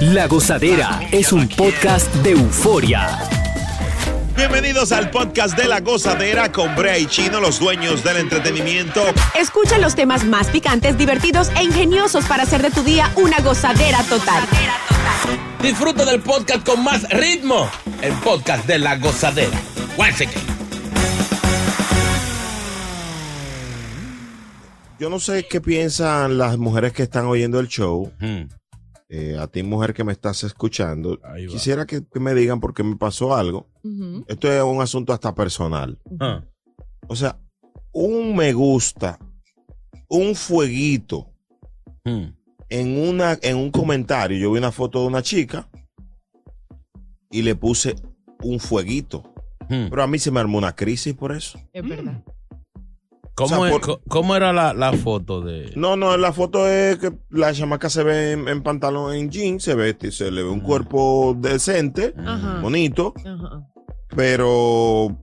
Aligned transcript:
La 0.00 0.26
Gozadera 0.26 1.00
es 1.12 1.32
un 1.32 1.48
podcast 1.48 2.12
de 2.16 2.32
euforia. 2.32 3.18
Bienvenidos 4.36 4.92
al 4.92 5.10
podcast 5.10 5.56
de 5.56 5.68
La 5.68 5.80
Gozadera 5.80 6.50
con 6.50 6.74
Brea 6.74 6.98
y 6.98 7.06
Chino, 7.06 7.40
los 7.40 7.58
dueños 7.58 8.02
del 8.02 8.18
entretenimiento. 8.18 9.02
Escucha 9.38 9.78
los 9.78 9.94
temas 9.94 10.24
más 10.24 10.48
picantes, 10.48 10.98
divertidos 10.98 11.50
e 11.56 11.62
ingeniosos 11.62 12.24
para 12.26 12.42
hacer 12.42 12.62
de 12.62 12.70
tu 12.70 12.82
día 12.82 13.10
una 13.16 13.38
gozadera 13.40 14.02
total. 14.04 14.42
Disfruta 15.62 16.04
del 16.04 16.20
podcast 16.20 16.66
con 16.66 16.82
más 16.82 17.08
ritmo. 17.10 17.70
El 18.02 18.12
podcast 18.14 18.66
de 18.66 18.78
la 18.78 18.96
gozadera. 18.96 19.58
Yo 24.98 25.10
no 25.10 25.18
sé 25.18 25.46
qué 25.48 25.60
piensan 25.60 26.38
las 26.38 26.58
mujeres 26.58 26.92
que 26.92 27.04
están 27.04 27.26
oyendo 27.26 27.58
el 27.58 27.68
show. 27.68 28.12
Hmm. 28.20 28.61
Eh, 29.14 29.36
a 29.38 29.46
ti, 29.46 29.62
mujer 29.62 29.92
que 29.92 30.04
me 30.04 30.12
estás 30.12 30.42
escuchando, 30.42 31.20
quisiera 31.50 31.84
que, 31.84 32.02
que 32.02 32.18
me 32.18 32.32
digan 32.32 32.60
por 32.60 32.72
qué 32.72 32.82
me 32.82 32.96
pasó 32.96 33.36
algo. 33.36 33.68
Esto 34.26 34.50
es 34.50 34.62
un 34.62 34.80
asunto 34.80 35.12
hasta 35.12 35.34
personal. 35.34 35.98
Ah. 36.18 36.42
O 37.08 37.14
sea, 37.14 37.38
un 37.92 38.34
me 38.34 38.54
gusta, 38.54 39.18
un 40.08 40.34
fueguito 40.34 41.28
Hmm. 42.04 42.34
en, 42.68 42.98
una, 42.98 43.38
en 43.42 43.56
un 43.56 43.70
comentario. 43.70 44.36
Yo 44.38 44.50
vi 44.52 44.58
una 44.58 44.72
foto 44.72 45.02
de 45.02 45.06
una 45.06 45.22
chica 45.22 45.68
y 47.30 47.42
le 47.42 47.54
puse 47.54 47.94
un 48.42 48.58
fueguito. 48.58 49.22
Hmm. 49.68 49.88
Pero 49.90 50.02
a 50.02 50.06
mí 50.06 50.18
se 50.18 50.30
me 50.30 50.40
armó 50.40 50.58
una 50.58 50.74
crisis 50.74 51.14
por 51.14 51.32
eso. 51.32 51.60
Es 51.72 51.88
verdad. 51.88 52.24
¿Cómo, 53.34 53.56
O 53.56 53.58
sea, 53.60 53.66
es- 53.66 53.72
por- 53.72 53.80
co- 53.80 54.00
cómo 54.08 54.36
era 54.36 54.52
la, 54.52 54.74
la 54.74 54.92
foto 54.92 55.40
de.? 55.40 55.72
No, 55.74 55.96
no, 55.96 56.16
la 56.18 56.32
foto 56.32 56.68
es 56.68 56.98
que 56.98 57.12
la 57.30 57.52
chamaca 57.54 57.88
se 57.88 58.02
ve 58.02 58.32
en, 58.32 58.46
en 58.48 58.62
pantalón, 58.62 59.14
en 59.14 59.30
jeans, 59.30 59.62
se 59.62 59.74
ve, 59.74 59.96
se 60.10 60.30
le 60.30 60.42
ve 60.42 60.50
un 60.50 60.60
cuerpo 60.60 61.34
decente, 61.38 62.14
Ajá. 62.18 62.60
bonito, 62.60 63.14
Ajá. 63.24 63.66
pero 64.14 65.16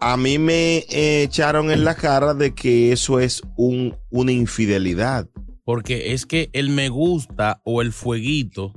a 0.00 0.16
mí 0.16 0.38
me 0.38 0.84
echaron 0.88 1.70
en 1.70 1.84
la 1.84 1.94
cara 1.94 2.34
de 2.34 2.54
que 2.54 2.92
eso 2.92 3.20
es 3.20 3.42
un, 3.56 3.96
una 4.10 4.32
infidelidad. 4.32 5.28
Porque 5.64 6.12
es 6.12 6.26
que 6.26 6.50
el 6.52 6.68
me 6.68 6.90
gusta 6.90 7.62
o 7.64 7.80
el 7.80 7.92
fueguito. 7.92 8.72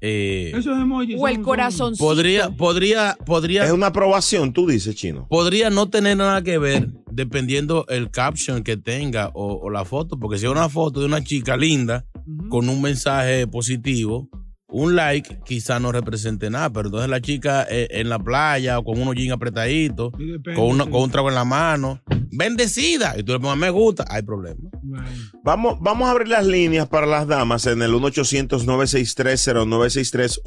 eh, 0.00 0.52
Esos 0.54 0.78
emojis. 0.78 1.16
O 1.18 1.26
el 1.26 1.42
corazón. 1.42 1.94
podría, 1.98 2.50
podría, 2.50 3.16
podría, 3.26 3.64
Es 3.64 3.72
una 3.72 3.86
aprobación, 3.88 4.52
tú 4.52 4.68
dices, 4.68 4.94
chino. 4.94 5.26
podría 5.28 5.68
no 5.70 5.88
tener 5.90 6.16
nada 6.18 6.42
que 6.42 6.58
ver 6.58 6.90
dependiendo 7.12 7.86
el 7.88 8.10
caption 8.10 8.62
que 8.62 8.76
tenga 8.76 9.30
o, 9.34 9.54
o 9.62 9.70
la 9.70 9.84
foto. 9.84 10.18
Porque 10.18 10.38
si 10.38 10.46
es 10.46 10.50
una 10.52 10.68
foto 10.68 11.00
de 11.00 11.06
una 11.06 11.22
chica 11.22 11.56
linda 11.56 12.04
con 12.48 12.68
un 12.68 12.80
mensaje 12.82 13.46
positivo, 13.46 14.28
un 14.74 14.96
like 14.96 15.38
quizá 15.44 15.78
no 15.80 15.92
represente 15.92 16.48
nada. 16.48 16.72
Pero 16.72 16.86
entonces 16.88 17.10
la 17.10 17.20
chica 17.20 17.66
eh, 17.68 17.88
en 17.90 18.08
la 18.08 18.18
playa 18.18 18.78
o 18.78 18.84
con 18.84 18.98
unos 19.00 19.14
jeans 19.14 19.32
apretaditos, 19.32 20.12
con, 20.56 20.64
una- 20.64 20.84
sí. 20.84 20.90
con 20.90 21.02
un 21.02 21.10
trago 21.10 21.28
en 21.28 21.34
la 21.34 21.44
mano, 21.44 22.00
bendecida, 22.30 23.14
y 23.18 23.22
tú 23.22 23.32
le 23.34 23.40
pones 23.40 23.58
me 23.58 23.68
gusta, 23.68 24.06
hay 24.08 24.22
problema. 24.22 24.60
Bueno. 24.82 25.06
Vamos, 25.44 25.76
vamos 25.82 26.08
a 26.08 26.12
abrir 26.12 26.28
las 26.28 26.46
líneas 26.46 26.88
para 26.88 27.06
las 27.06 27.26
damas 27.26 27.66
en 27.66 27.82
el 27.82 27.92
1-800-963-0963, 27.92 30.38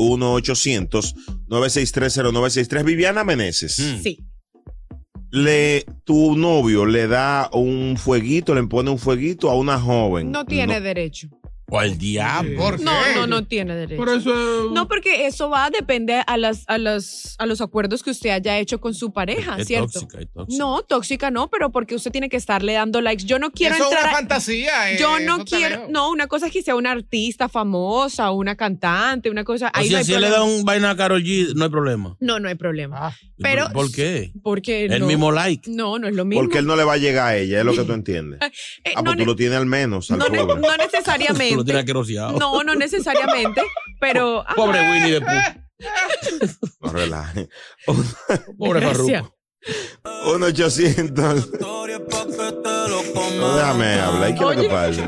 1-800-963-0963. 1.50 2.84
Viviana 2.84 3.24
Meneses. 3.24 3.80
Mm. 3.80 4.02
Sí. 4.02 4.20
Le 5.32 5.86
tu 6.04 6.36
novio 6.36 6.86
le 6.86 7.08
da 7.08 7.50
un 7.54 7.96
fueguito, 7.98 8.54
le 8.54 8.66
pone 8.68 8.90
un 8.90 8.98
fueguito 8.98 9.50
a 9.50 9.56
una 9.56 9.80
joven. 9.80 10.30
No 10.30 10.46
tiene 10.46 10.80
derecho. 10.80 11.28
O 11.68 11.82
el 11.82 11.98
diablo. 11.98 12.58
¿Por 12.60 12.80
No, 12.80 12.92
no, 13.16 13.26
no 13.26 13.44
tiene 13.46 13.74
derecho. 13.76 13.98
Por 13.98 14.10
eso. 14.10 14.70
No, 14.72 14.88
porque 14.88 15.26
eso 15.26 15.50
va 15.50 15.66
a 15.66 15.70
depender 15.72 16.24
a 16.28 16.38
las, 16.38 16.64
a 16.68 16.78
las, 16.78 17.36
a 17.40 17.48
los 17.48 17.60
acuerdos 17.60 18.04
que 18.04 18.12
usted 18.12 18.30
haya 18.30 18.60
hecho 18.60 18.80
con 18.80 18.94
su 18.94 19.12
pareja, 19.12 19.56
Es 19.58 19.66
¿cierto? 19.68 20.00
tóxica, 20.02 20.20
es 20.22 20.28
tóxica. 20.32 20.58
No, 20.64 20.84
tóxica 20.84 21.32
no, 21.32 21.50
pero 21.50 21.72
porque 21.72 21.96
usted 21.96 22.12
tiene 22.12 22.30
que 22.30 22.38
estarle 22.38 22.74
dando 22.74 23.02
likes. 23.02 23.26
Yo 23.26 23.40
no 23.40 23.50
quiero 23.52 23.74
Eso 23.76 23.86
es 23.86 23.90
entrar. 23.92 24.04
una 24.06 24.12
a- 24.12 24.16
fantasía. 24.16 24.92
eh, 24.94 24.98
yo 25.00 25.20
no 25.22 25.44
quiero. 25.44 25.88
No, 25.90 26.12
una 26.12 26.28
cosa 26.28 26.48
es 26.48 26.54
que 26.54 26.62
sea 26.62 26.76
una 26.76 26.92
artista 26.92 27.50
famosa, 27.50 28.30
una 28.32 28.56
cantante, 28.56 29.32
una 29.32 29.44
cosa. 29.44 29.68
O 29.68 29.72
ahí 29.74 29.86
no 29.86 29.90
sea, 29.90 29.98
hay 30.00 30.06
si 30.06 30.14
él 30.14 30.22
le 30.22 30.28
problema. 30.28 30.46
da 30.52 30.58
un 30.60 30.66
vaina 30.66 30.90
a 30.92 30.96
Carol 30.96 31.24
G, 31.24 31.54
no 31.56 31.64
hay 31.64 31.70
problema. 31.72 32.16
No, 32.20 32.40
no 32.40 32.48
hay 32.48 32.56
problema. 32.56 33.08
Ah, 33.08 33.16
Pero- 33.40 33.70
¿Por 33.74 33.92
qué? 33.92 34.32
Porque 34.44 34.86
El 34.86 35.00
no. 35.00 35.08
mismo 35.08 35.32
like. 35.32 35.70
No, 35.72 35.98
no 35.98 36.08
es 36.08 36.14
lo 36.14 36.26
mismo. 36.26 36.44
Porque 36.44 36.60
él 36.60 36.68
no 36.68 36.76
le 36.76 36.84
va 36.84 36.94
a 36.94 36.98
llegar 36.98 37.28
a 37.30 37.38
ella, 37.38 37.60
es 37.60 37.66
lo 37.66 37.74
que 37.74 37.84
tú 37.84 37.94
entiendes. 37.94 38.40
Eh, 38.84 38.94
Ah, 38.96 39.02
no, 39.02 39.06
pues 39.06 39.18
tú 39.18 39.26
lo 39.26 39.36
tienes 39.36 39.58
al 39.58 39.66
menos, 39.66 40.12
al 40.12 40.20
no 40.20 40.30
ne- 40.30 40.38
pobre. 40.40 40.62
No 41.56 41.64
Tú 41.64 41.64
lo 41.64 41.66
tienes 41.66 41.86
necesariamente. 41.86 41.92
aqueroseado. 41.92 42.40
No, 42.40 42.64
no 42.64 42.76
necesariamente. 42.76 43.62
Pero. 44.00 44.44
ah, 44.48 44.54
Pobre 44.56 44.82
Winnie 44.90 45.12
de 45.14 45.22
Pooh. 45.22 45.32
No 46.82 46.90
relaje. 46.92 47.50
Pobre. 48.58 48.82
Farruko. 48.82 49.36
1 50.28 50.46
800 50.46 51.50
No, 51.60 53.56
déjame 53.56 54.00
hablar. 54.00 54.30
¿Y 54.30 54.34
qué 54.36 54.40
es 54.40 54.42
lo 54.42 54.62
que 54.62 54.70
pasa? 54.70 55.02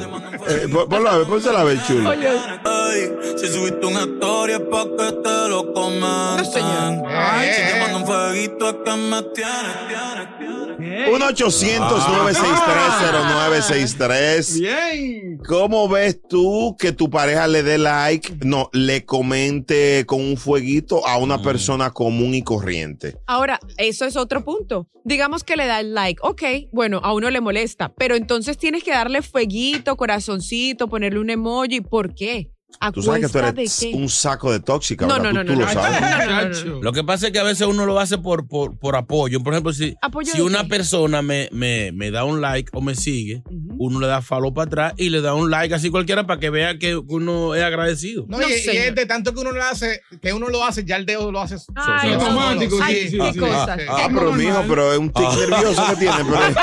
Eh, 0.50 0.68
pon- 0.72 0.90
ponlo 0.90 1.09
a 1.09 1.18
ver, 1.18 1.28
pónsela 1.28 1.62
a 1.62 1.63
ver, 1.63 1.78
chulo. 1.85 2.09
Oye, 2.09 3.38
Si 3.38 3.47
subiste 3.50 3.85
una 3.85 4.02
historia 4.02 4.59
pa' 4.69 4.84
que 4.97 5.12
te 5.24 5.47
lo 5.50 5.74
comenten. 5.74 6.00
No, 6.38 6.44
señor. 6.46 7.03
Ay, 7.08 7.50
Si 7.53 7.62
te 7.62 7.78
eh. 7.78 7.79
mando 7.81 7.97
un 8.00 8.06
fueguito 8.08 8.69
es 8.69 8.75
que 8.84 8.91
me 8.96 9.22
tienes, 9.34 9.88
tienes, 9.88 10.38
tienes. 10.40 10.66
1 10.80 11.26
800 11.26 12.08
963 12.08 13.12
0963 13.40 14.60
Bien. 14.60 15.38
¿Cómo 15.48 15.90
ves 15.90 16.20
tú 16.28 16.76
que 16.78 16.92
tu 16.92 17.10
pareja 17.10 17.48
le 17.48 17.64
dé 17.64 17.78
like, 17.78 18.38
no, 18.46 18.70
le 18.74 19.06
comente 19.06 20.06
con 20.06 20.22
un 20.22 20.38
fueguito 20.38 21.06
a 21.08 21.18
una 21.18 21.42
persona 21.42 21.92
común 21.92 22.34
y 22.36 22.44
corriente? 22.44 23.18
Ahora, 23.26 23.60
eso 23.78 24.06
es 24.06 24.16
otro 24.16 24.44
punto. 24.44 24.88
Digamos 25.04 25.44
que 25.44 25.56
le 25.56 25.68
da 25.68 25.80
el 25.80 25.94
like. 25.94 26.20
Ok, 26.22 26.44
bueno, 26.72 27.00
a 27.04 27.14
uno 27.14 27.30
le 27.30 27.42
molesta, 27.42 27.94
pero 27.98 28.16
entonces 28.16 28.58
tienes 28.58 28.84
que 28.84 28.92
darle 28.92 29.22
fueguito, 29.22 29.96
corazoncito, 29.96 30.88
ponerle 30.88 31.20
un 31.20 31.30
emoji. 31.30 31.82
¿Por 31.82 32.14
qué? 32.14 32.52
¿A 32.79 32.91
Tú 32.91 33.01
sabes 33.01 33.25
que 33.25 33.31
tú 33.31 33.39
eres 33.39 33.88
un 33.94 34.07
saco 34.07 34.52
de 34.52 34.59
tóxica, 34.59 35.08
No, 35.08 35.16
¿verdad? 35.16 35.31
no, 35.34 35.46
Tú- 35.46 35.46
no, 35.47 35.53
tú 35.53 35.53
no, 35.53 35.59
lo 35.61 35.66
no. 35.66 35.73
sabes. 35.81 35.99
No, 36.02 36.09
no, 36.09 36.17
no, 36.17 36.47
no. 36.49 36.53
Chacho. 36.53 36.79
Lo 36.84 36.91
que 36.93 37.03
pasa 37.03 37.25
es 37.28 37.34
que 37.34 37.40
a 37.40 37.43
veces 37.43 37.66
uno 37.66 37.85
lo 37.87 37.99
hace 37.99 38.17
por, 38.19 38.47
por, 38.47 38.78
por 38.78 38.96
apoyo. 38.96 39.41
Por 39.41 39.53
ejemplo, 39.53 39.73
si, 39.73 39.96
¿Apoyo 40.02 40.31
si 40.31 40.41
una 40.41 40.61
qué? 40.64 40.67
persona 40.69 41.22
me, 41.23 41.49
me, 41.52 41.91
me 41.93 42.11
da 42.11 42.23
un 42.25 42.40
like 42.40 42.69
o 42.73 42.81
me 42.81 42.93
sigue, 42.93 43.41
uno 43.79 43.99
le 43.99 44.05
da 44.08 44.22
follow 44.22 44.53
para 44.53 44.67
atrás 44.67 44.93
y 44.97 45.09
le 45.09 45.22
da 45.22 45.34
un 45.34 45.49
like 45.49 45.73
así 45.73 45.90
cualquiera 45.90 46.28
para 46.28 46.40
que 46.40 46.49
vea 46.52 46.78
que 46.78 46.96
uno 46.97 47.55
es 47.55 47.64
agradecido. 47.64 48.25
No, 48.28 48.37
No, 48.37 48.47
y, 48.47 48.52
y 48.52 48.78
es 48.78 48.93
de 48.93 49.05
tanto 49.08 49.34
que 49.34 49.40
uno 49.40 49.52
lo 49.53 49.63
hace, 49.63 50.02
que 50.22 50.34
uno 50.34 50.49
lo 50.49 50.63
hace, 50.63 50.84
ya 50.85 50.97
el 50.97 51.05
dedo 51.08 51.31
lo 51.31 51.40
hace. 51.41 51.55
Ay, 51.73 52.13
romántico, 52.13 52.78
Ay, 52.84 52.96
sí, 52.96 53.09
sí, 53.11 53.20
sí. 53.34 53.40
cosas. 53.40 53.79
Ah, 53.90 53.97
Ah, 54.03 54.09
pero 54.13 54.34
mijo, 54.34 54.63
pero 54.67 54.91
es 54.93 54.99
un 54.99 55.09
tic 55.11 55.25
nervioso 55.49 55.84
que 55.90 55.96
tiene. 55.96 56.17
Pero... 56.17 56.37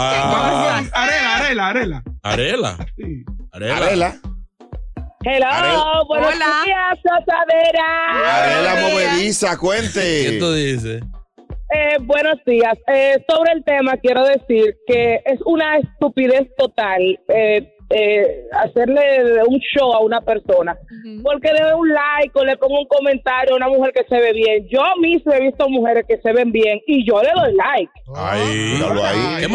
Ah, 0.00 0.82
Arela, 0.92 1.36
arela, 1.36 1.68
arela. 1.68 2.02
Arela. 2.22 2.86
Arela. 3.52 4.20
Hello, 5.24 5.46
Arel- 5.46 6.06
buenos 6.06 6.34
Hola. 6.34 6.62
días, 6.64 6.98
gozadera. 7.02 8.44
Arela 8.44 8.88
movediza, 8.88 9.50
¿Qué 9.52 9.56
cuente. 9.58 10.38
tú 10.38 10.52
dices? 10.52 11.02
Eh, 11.74 11.96
buenos 12.00 12.38
días. 12.46 12.78
Eh, 12.86 13.16
sobre 13.28 13.52
el 13.52 13.64
tema, 13.64 13.96
quiero 13.96 14.24
decir 14.24 14.76
que 14.86 15.20
es 15.24 15.40
una 15.44 15.76
estupidez 15.78 16.48
total. 16.56 17.18
Eh, 17.28 17.74
eh, 17.90 18.42
hacerle 18.52 19.42
un 19.46 19.58
show 19.60 19.92
a 19.94 20.00
una 20.00 20.20
persona, 20.20 20.76
porque 21.22 21.50
le 21.54 21.60
doy 21.62 21.72
un 21.72 21.88
like 21.88 22.30
o 22.34 22.44
le 22.44 22.54
pongo 22.58 22.80
un 22.80 22.86
comentario 22.86 23.54
a 23.54 23.56
una 23.56 23.68
mujer 23.68 23.92
que 23.94 24.04
se 24.06 24.20
ve 24.20 24.32
bien. 24.34 24.68
Yo 24.68 24.82
mismo 25.00 25.32
he 25.32 25.40
visto 25.40 25.66
mujeres 25.70 26.04
que 26.06 26.18
se 26.18 26.32
ven 26.34 26.52
bien 26.52 26.80
y 26.86 27.06
yo 27.08 27.22
le 27.22 27.30
doy 27.34 27.54
like. 27.54 27.90
Ahí, 28.14 28.74
míralo 28.74 29.02
ahí. 29.04 29.40
Qué 29.40 29.48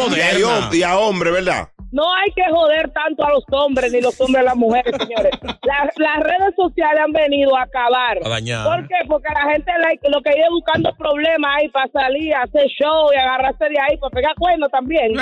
a, 0.50 0.69
y 0.75 0.81
a 0.83 0.98
hombre, 0.98 1.30
¿verdad? 1.30 1.68
No 1.94 2.12
hay 2.16 2.31
que 2.36 2.42
joder 2.50 2.90
tanto 2.92 3.24
a 3.24 3.30
los 3.30 3.44
hombres 3.51 3.92
ni 3.92 4.01
los 4.01 4.19
hombres 4.19 4.42
a 4.42 4.45
las 4.45 4.56
mujeres, 4.56 4.95
señores. 4.98 5.31
La- 5.62 5.92
las 5.95 6.24
redes 6.24 6.56
sociales 6.57 7.00
han 7.06 7.12
venido 7.12 7.56
a 7.56 7.62
acabar. 7.63 8.18
A 8.25 8.30
dañar. 8.30 8.66
¿Por 8.66 8.88
qué? 8.88 8.95
Porque 9.07 9.28
la 9.31 9.51
gente 9.54 9.72
like, 9.80 10.10
lo 10.10 10.19
que 10.24 10.31
vive 10.34 10.48
buscando 10.50 10.92
problemas 10.98 11.51
ahí 11.56 11.69
para 11.69 11.88
salir, 11.92 12.34
hacer 12.34 12.66
show 12.80 13.13
y 13.13 13.18
agarrarse 13.18 13.66
de 13.69 13.80
ahí 13.80 13.95
para 13.98 14.10
pegar 14.10 14.34
cuernos 14.40 14.72
también. 14.72 15.13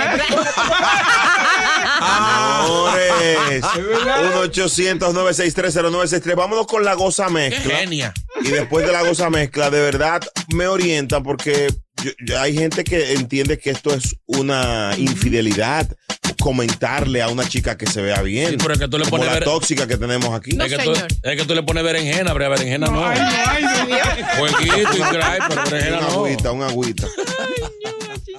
Amores. 2.00 3.62
1-800-963-0963. 3.62 6.34
Vámonos 6.36 6.66
con 6.66 6.84
la 6.84 6.94
goza 6.94 7.28
mezcla. 7.28 7.76
genia. 7.76 8.12
Y 8.42 8.48
después 8.48 8.86
de 8.86 8.92
la 8.92 9.02
goza 9.02 9.30
mezcla, 9.30 9.70
de 9.70 9.80
verdad 9.80 10.20
me 10.54 10.66
orientan 10.66 11.22
porque 11.22 11.68
yo- 12.02 12.10
yo- 12.24 12.40
hay 12.40 12.54
gente 12.54 12.84
que 12.84 13.14
entiende 13.14 13.58
que 13.58 13.70
esto 13.70 13.92
es 13.94 14.16
una 14.26 14.90
infidelidad. 14.96 15.86
Comentarle 16.42 17.22
a 17.22 17.28
una 17.28 17.48
chica 17.48 17.78
que 17.78 17.86
se 17.86 18.02
vea 18.02 18.20
bien. 18.22 18.50
Sí, 18.50 18.56
pero 18.58 18.74
es 18.74 18.80
que 18.80 18.88
tú 18.88 18.98
le 18.98 19.04
como 19.04 19.18
pones 19.18 19.26
la 19.26 19.34
ver- 19.34 19.44
tóxica 19.44 19.86
que 19.86 19.96
tenemos 19.96 20.34
aquí. 20.34 20.56
No, 20.56 20.64
es, 20.64 20.74
que 20.76 20.82
tú, 20.82 20.92
es 20.92 21.36
que 21.40 21.44
tú 21.46 21.54
le 21.54 21.62
pones 21.62 21.84
berenjena, 21.84 22.32
pero 22.32 22.50
berenjena 22.50 22.88
no. 22.88 23.06
Ay, 23.06 23.18
no, 23.20 23.26
ay, 23.46 23.62
no. 23.62 24.26
Jueguito 24.38 24.96
y 24.96 25.00
cray, 25.14 25.38
pero 25.48 25.62
berenjena 25.64 25.98
un 25.98 26.02
no. 26.04 26.10
agüita, 26.10 26.50
un 26.52 26.62
agüita. 26.64 27.06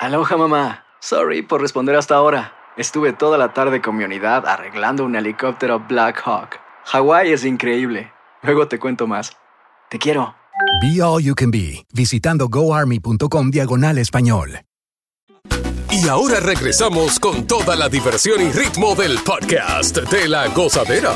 Aloha 0.00 0.36
mamá. 0.36 0.84
Sorry 1.00 1.42
por 1.42 1.60
responder 1.60 1.96
hasta 1.96 2.14
ahora. 2.14 2.54
Estuve 2.76 3.12
toda 3.12 3.36
la 3.36 3.52
tarde 3.52 3.80
con 3.80 3.96
mi 3.96 4.04
unidad 4.04 4.46
arreglando 4.46 5.04
un 5.04 5.16
helicóptero 5.16 5.80
Black 5.80 6.22
Hawk. 6.24 6.58
Hawái 6.86 7.32
es 7.32 7.44
increíble. 7.44 8.12
Luego 8.42 8.68
te 8.68 8.78
cuento 8.78 9.06
más. 9.06 9.36
Te 9.90 9.98
quiero. 9.98 10.34
Be 10.80 11.02
All 11.02 11.22
You 11.22 11.34
Can 11.34 11.50
Be, 11.50 11.84
visitando 11.92 12.48
goarmy.com 12.48 13.50
diagonal 13.50 13.98
español. 13.98 14.60
Y 15.90 16.08
ahora 16.08 16.38
regresamos 16.40 17.18
con 17.18 17.46
toda 17.46 17.74
la 17.74 17.88
diversión 17.88 18.40
y 18.40 18.52
ritmo 18.52 18.94
del 18.94 19.18
podcast 19.18 19.98
de 19.98 20.28
la 20.28 20.46
gozadera. 20.48 21.12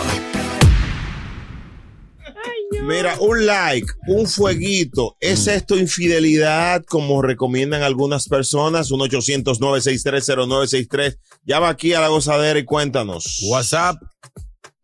Mira, 2.82 3.16
un 3.20 3.46
like, 3.46 3.86
un 4.08 4.26
fueguito. 4.26 5.16
¿Es 5.20 5.46
esto 5.46 5.78
infidelidad 5.78 6.82
como 6.84 7.22
recomiendan 7.22 7.82
algunas 7.82 8.26
personas? 8.28 8.90
1-800-963-0963. 8.90 11.16
Llama 11.44 11.68
aquí 11.68 11.94
a 11.94 12.00
la 12.00 12.08
gozadera 12.08 12.58
y 12.58 12.64
cuéntanos. 12.64 13.40
WhatsApp. 13.48 13.96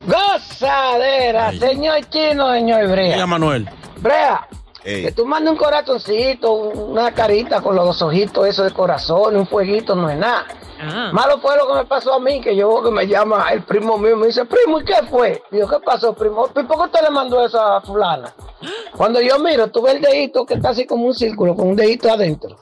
Gozadera, 0.07 1.49
Ay. 1.49 1.59
señor 1.59 2.09
chino, 2.09 2.53
señor 2.53 2.83
Mira, 2.87 2.93
Brea. 2.93 3.27
Manuel. 3.27 3.69
Brea, 4.01 4.47
Ey, 4.85 5.03
que 5.05 5.13
tú 5.13 5.27
mandes 5.27 5.53
un 5.53 5.59
corazoncito, 5.59 6.53
una 6.53 7.13
carita 7.13 7.61
con 7.61 7.77
los 7.77 7.85
dos 7.85 8.03
ojitos, 8.03 8.47
eso 8.47 8.65
de 8.65 8.71
corazón, 8.71 9.37
un 9.37 9.47
fueguito, 9.47 9.95
no 9.95 10.09
es 10.09 10.17
nada. 10.19 10.47
Ah. 10.83 11.11
Malo 11.13 11.39
fue 11.41 11.55
lo 11.59 11.67
que 11.69 11.75
me 11.75 11.85
pasó 11.85 12.15
a 12.15 12.21
mí, 12.21 12.41
que 12.41 12.57
yo 12.57 12.83
que 12.83 12.91
me 12.91 13.07
llama 13.07 13.49
el 13.53 13.63
primo 13.65 13.99
mío, 13.99 14.17
me 14.17 14.29
dice, 14.29 14.47
primo, 14.47 14.81
¿y 14.81 14.85
qué 14.85 14.95
fue? 15.11 15.43
Digo, 15.51 15.69
¿qué 15.69 15.77
pasó, 15.85 16.15
primo? 16.15 16.47
¿Y 16.49 16.63
por 16.63 16.77
qué 16.79 16.85
usted 16.85 17.03
le 17.03 17.11
mandó 17.11 17.45
eso 17.45 17.61
a 17.61 17.83
fulana? 17.83 18.33
Cuando 18.97 19.21
yo 19.21 19.39
miro, 19.39 19.69
tuve 19.69 19.93
el 19.93 20.01
dedito 20.01 20.47
que 20.47 20.55
está 20.55 20.71
así 20.71 20.87
como 20.87 21.07
un 21.07 21.15
círculo, 21.15 21.55
con 21.55 21.69
un 21.69 21.77
dedito 21.77 22.11
adentro. 22.11 22.57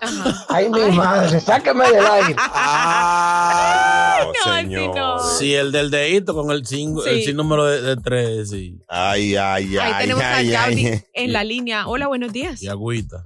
Ay, 0.48 0.68
mi 0.68 0.80
madre, 0.96 1.38
sáqueme 1.40 1.88
del 1.90 2.04
aire. 2.10 2.34
Ah, 2.38 4.20
No, 4.44 4.52
así 4.52 4.66
no. 4.66 5.18
Sí, 5.20 5.54
el 5.54 5.70
del 5.72 5.90
dedito 5.90 6.34
con 6.34 6.50
el, 6.50 6.66
sin, 6.66 6.98
Sí. 7.00 7.08
el 7.10 7.22
sin 7.22 7.36
número 7.36 7.64
de, 7.66 7.82
de 7.82 7.96
tres 7.96 8.50
sí. 8.50 8.78
Ay, 8.88 9.36
ay, 9.36 9.76
ay. 9.76 9.78
Ahí 9.78 9.94
tenemos 10.02 10.24
ay, 10.24 10.54
a 10.54 10.60
Gaudi 10.66 11.00
en 11.14 11.32
la 11.32 11.44
línea. 11.44 11.86
Hola, 11.88 12.07
buenos 12.08 12.32
días. 12.32 12.62
y 12.62 12.68
agüita. 12.68 13.24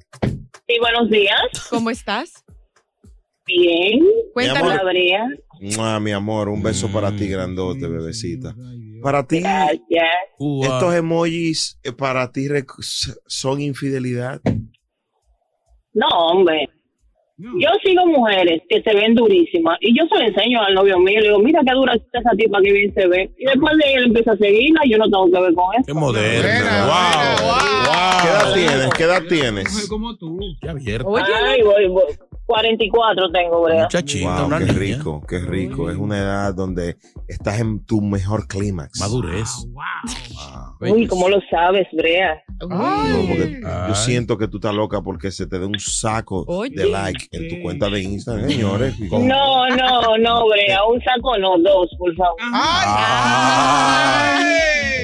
Sí, 0.67 0.79
buenos 0.81 1.09
días. 1.11 1.41
¿Cómo 1.71 1.91
estás? 1.91 2.45
Bien. 3.47 4.01
Cuéntanos. 4.33 4.73
amor. 4.73 4.85
Brea. 4.87 5.27
Mua, 5.61 6.01
mi 6.01 6.13
amor, 6.13 6.49
un 6.49 6.63
beso 6.63 6.91
para 6.93 7.15
ti, 7.15 7.29
grandote, 7.29 7.87
bebecita. 7.87 8.55
Para 9.03 9.27
ti, 9.27 9.41
Gracias. 9.41 10.09
Estos 10.39 10.95
emojis 10.95 11.79
eh, 11.83 11.93
para 11.93 12.31
ti 12.33 12.49
son 13.27 13.61
infidelidad. 13.61 14.41
No, 15.93 16.09
hombre. 16.09 16.69
Yo 17.39 17.69
sigo 17.85 18.07
mujeres 18.07 18.63
que 18.69 18.83
se 18.83 18.95
ven 18.95 19.15
durísimas 19.15 19.77
y 19.81 19.97
yo 19.99 20.05
se 20.07 20.17
lo 20.19 20.29
enseño 20.29 20.61
al 20.63 20.75
novio 20.75 20.99
mío 20.99 21.19
y 21.19 21.23
le 21.23 21.29
digo, 21.29 21.39
mira 21.41 21.61
qué 21.67 21.75
dura 21.75 21.95
está 21.95 22.19
esa 22.21 22.31
tipa 22.37 22.61
que 22.63 22.73
bien 22.73 22.95
se 22.95 23.07
ve. 23.09 23.31
Y 23.39 23.45
después 23.47 23.77
de 23.79 23.95
él 23.95 24.05
empieza 24.05 24.33
a 24.33 24.37
seguirla 24.37 24.81
y 24.85 24.91
yo 24.93 24.99
no 24.99 25.05
tengo 25.05 25.27
que 25.33 25.41
ver 25.41 25.55
con 25.55 25.75
eso. 25.75 25.85
Qué 25.87 25.95
moderno. 25.95 26.61
Buena, 26.61 26.87
wow. 26.87 27.49
buena, 27.49 27.73
wow. 27.87 28.23
¿Qué 28.23 28.29
edad 28.29 28.55
tienes? 28.55 28.95
¿Qué 28.95 29.03
edad 29.05 29.23
Mujer 29.23 29.29
tienes? 29.41 29.89
como 29.89 30.17
tú. 30.17 30.39
Qué 30.61 30.69
abierto. 30.69 31.09
Oye, 31.09 31.25
Ay, 31.47 31.63
voy, 31.63 31.89
voy. 31.89 32.03
44 32.45 33.31
tengo, 33.31 33.63
Brea. 33.63 33.83
Muchachita, 33.85 34.37
Wow, 34.39 34.47
una 34.47 34.59
qué 34.59 34.65
niña. 34.67 34.79
rico, 34.79 35.23
qué 35.27 35.39
rico. 35.39 35.91
Es 35.91 35.97
una 35.97 36.19
edad 36.19 36.55
donde 36.55 36.97
estás 37.27 37.61
en 37.61 37.85
tu 37.87 38.01
mejor 38.03 38.47
clímax. 38.47 39.01
Madurez. 39.01 39.49
Uy, 40.81 41.07
¿cómo 41.07 41.29
lo 41.29 41.39
sabes, 41.51 41.87
Brea? 41.93 42.43
No, 42.61 42.69
porque 42.69 43.61
Ay. 43.65 43.89
yo 43.89 43.95
siento 43.95 44.37
que 44.37 44.49
tú 44.49 44.59
estás 44.59 44.75
loca 44.75 45.01
porque 45.01 45.31
se 45.31 45.47
te 45.47 45.59
dé 45.59 45.65
un 45.67 45.79
saco 45.79 46.45
Oye. 46.47 46.75
de 46.75 46.87
like 46.91 47.22
en 47.31 47.49
tu 47.49 47.63
cuenta 47.63 47.89
de 47.89 48.01
Instagram, 48.03 48.49
señores. 48.49 48.99
No, 49.01 49.69
no, 49.69 50.19
no, 50.19 50.47
Brea. 50.49 50.85
Un 50.85 51.01
saco 51.03 51.39
no, 51.39 51.57
dos, 51.59 51.89
por 51.99 52.15
favor. 52.17 52.37
¡Ay! 52.53 54.45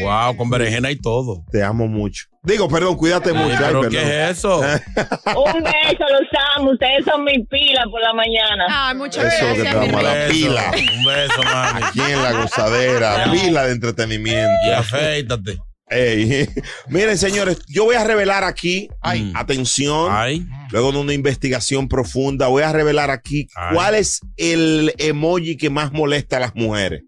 Wow, 0.03 0.37
con 0.37 0.49
berenjena 0.51 0.91
y 0.91 0.97
todo. 0.97 1.45
Te 1.51 1.63
amo 1.63 1.87
mucho. 1.89 2.25
Digo, 2.43 2.69
perdón, 2.69 2.97
cuídate 2.97 3.33
mucho. 3.33 3.57
Ay, 3.59 3.65
¿Pero 3.67 3.81
perdón. 3.83 3.91
qué 3.91 4.25
es 4.25 4.31
eso? 4.39 4.59
Un 4.61 5.63
beso, 5.63 6.05
los 6.09 6.29
amo. 6.57 6.71
Ustedes 6.71 7.05
son 7.05 7.25
mi 7.25 7.43
pila 7.45 7.85
por 7.91 8.01
la 8.01 8.13
mañana. 8.15 8.67
Ay, 8.71 8.95
muchas 8.97 9.25
Eso 9.25 9.47
que 9.55 9.63
gracias. 9.63 9.75
te 9.75 9.81
mi 9.87 9.93
vamos 9.93 10.05
a 10.05 10.15
reina. 10.15 10.21
dar. 10.21 10.31
pila. 10.31 10.71
Un 10.97 11.05
beso, 11.05 11.43
mami. 11.43 11.81
Aquí 11.85 12.01
en 12.01 12.23
la 12.23 12.33
gozadera, 12.33 13.25
pila 13.33 13.67
de 13.67 13.73
entretenimiento. 13.73 14.53
Y 14.67 14.71
afeítate. 14.71 15.59
Ey. 15.91 16.49
Miren, 16.89 17.17
señores, 17.19 17.59
yo 17.69 17.85
voy 17.85 17.95
a 17.97 18.05
revelar 18.05 18.45
aquí, 18.45 18.89
Ay. 19.01 19.33
atención, 19.35 20.09
Ay. 20.11 20.47
luego 20.71 20.93
de 20.93 20.99
una 20.99 21.15
investigación 21.15 21.89
profunda, 21.89 22.49
voy 22.49 22.63
a 22.63 22.73
revelar 22.73 23.11
aquí 23.11 23.49
Ay. 23.57 23.75
cuál 23.75 23.95
es 23.95 24.21
el 24.37 24.93
emoji 24.99 25.57
que 25.57 25.71
más 25.71 25.93
molesta 25.93 26.37
a 26.37 26.41
las 26.41 26.55
mujeres. 26.55 27.03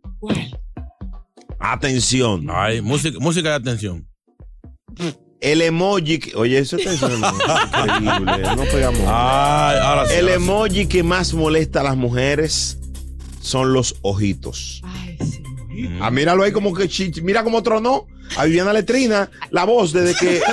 Atención, 1.59 2.47
Ay, 2.51 2.81
música, 2.81 3.19
música 3.21 3.51
de 3.51 3.55
atención. 3.57 4.07
el 5.43 5.61
emoji, 5.63 6.19
que- 6.19 6.37
oye, 6.37 6.59
eso 6.59 6.77
está 6.77 6.93
increíble, 6.95 8.43
no 8.57 8.65
pegamos. 8.65 9.01
Ay, 9.07 9.79
ahora 9.83 10.07
sí. 10.07 10.15
El 10.15 10.29
ahora 10.29 10.39
sí. 10.39 10.43
emoji 10.45 10.87
que 10.87 11.03
más 11.03 11.35
molesta 11.35 11.81
a 11.81 11.85
las 11.85 11.97
mujeres 11.97 12.79
son 13.43 13.73
los 13.75 13.97
ojitos. 14.03 14.81
Ay, 14.85 15.19
sí. 15.21 15.43
Ah, 16.01 16.11
míralo 16.11 16.43
ahí 16.43 16.53
como 16.53 16.75
que, 16.75 16.89
chi- 16.89 17.13
mira 17.23 17.43
cómo 17.45 17.63
tronó 17.63 18.07
a 18.37 18.45
Viviana 18.45 18.73
Letrina, 18.73 19.31
la 19.51 19.65
voz 19.65 19.93
desde 19.93 20.15
que... 20.15 20.41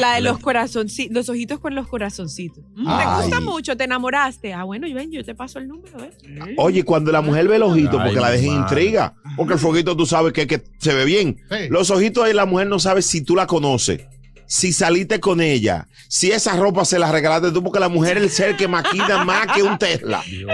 La 0.00 0.16
de 0.16 0.22
los 0.22 0.40
corazoncitos, 0.40 1.14
los 1.14 1.28
ojitos 1.28 1.60
con 1.60 1.76
los 1.76 1.86
corazoncitos. 1.86 2.64
Mm, 2.74 2.98
¿Te 2.98 3.04
gusta 3.22 3.38
mucho? 3.38 3.76
¿Te 3.76 3.84
enamoraste? 3.84 4.52
Ah, 4.52 4.64
bueno, 4.64 4.88
yo 4.88 4.96
ven, 4.96 5.12
yo 5.12 5.24
te 5.24 5.36
paso 5.36 5.60
el 5.60 5.68
número, 5.68 6.02
¿eh? 6.02 6.10
Oye, 6.56 6.82
cuando 6.82 7.12
la 7.12 7.20
mujer 7.20 7.46
ve 7.46 7.54
el 7.56 7.62
ojito, 7.62 8.00
Ay, 8.00 8.06
porque 8.06 8.20
la 8.20 8.32
deja 8.32 8.44
en 8.44 8.58
madre. 8.58 8.82
intriga, 8.82 9.14
porque 9.36 9.52
el 9.52 9.60
foguito 9.60 9.96
tú 9.96 10.04
sabes 10.04 10.32
que, 10.32 10.48
que 10.48 10.64
se 10.78 10.92
ve 10.94 11.04
bien. 11.04 11.36
Sí. 11.48 11.68
Los 11.70 11.90
ojitos 11.92 12.24
ahí 12.24 12.32
la 12.32 12.44
mujer 12.44 12.66
no 12.66 12.80
sabe 12.80 13.02
si 13.02 13.20
tú 13.20 13.36
la 13.36 13.46
conoces, 13.46 14.00
si 14.48 14.72
saliste 14.72 15.20
con 15.20 15.40
ella, 15.40 15.86
si 16.08 16.32
esa 16.32 16.56
ropa 16.56 16.84
se 16.84 16.98
la 16.98 17.12
regalaste 17.12 17.52
tú, 17.52 17.62
porque 17.62 17.78
la 17.78 17.88
mujer 17.88 18.16
es 18.16 18.24
el 18.24 18.30
ser 18.30 18.56
que 18.56 18.66
maquina 18.66 19.24
más 19.24 19.46
que 19.54 19.62
un 19.62 19.78
Tesla. 19.78 20.24
Dios 20.28 20.50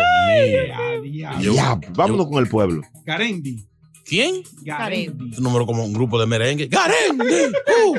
mío. 1.02 1.54
Ya, 1.54 1.80
vámonos 1.94 2.26
con 2.28 2.42
el 2.44 2.48
pueblo. 2.50 2.82
¿Quién? 4.10 4.42
Garendi. 4.62 5.36
Un 5.36 5.42
número 5.44 5.64
como 5.64 5.84
un 5.84 5.92
grupo 5.92 6.18
de 6.18 6.26
merengue. 6.26 6.66
¡Garendi! 6.66 7.54
Uh. 7.86 7.94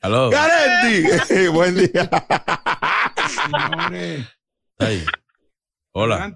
Aló. 0.00 0.30
¡Garendi! 0.30 1.48
Buen 1.52 1.74
día. 1.74 2.08
Señores. 3.26 4.28
Ay. 4.78 5.04
Hola. 5.90 6.32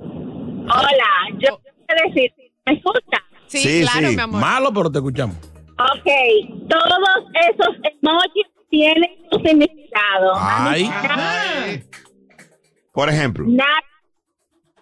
Hola, 0.00 1.10
yo 1.38 1.60
quiero 1.86 2.08
decir, 2.12 2.32
¿me 2.66 2.72
escucha? 2.72 3.22
Sí, 3.46 3.82
claro, 3.82 4.08
mi 4.10 4.20
amor. 4.20 4.40
Malo, 4.40 4.72
pero 4.74 4.90
te 4.90 4.98
escuchamos. 4.98 5.36
Ok, 5.36 6.08
todos 6.68 6.98
esos 7.52 7.76
emojis 7.84 8.46
tienen 8.70 9.10
su 9.30 9.38
significado. 9.38 10.32
Ay. 10.34 10.90
Por 12.92 13.08
ejemplo. 13.08 13.44
Na- 13.46 13.64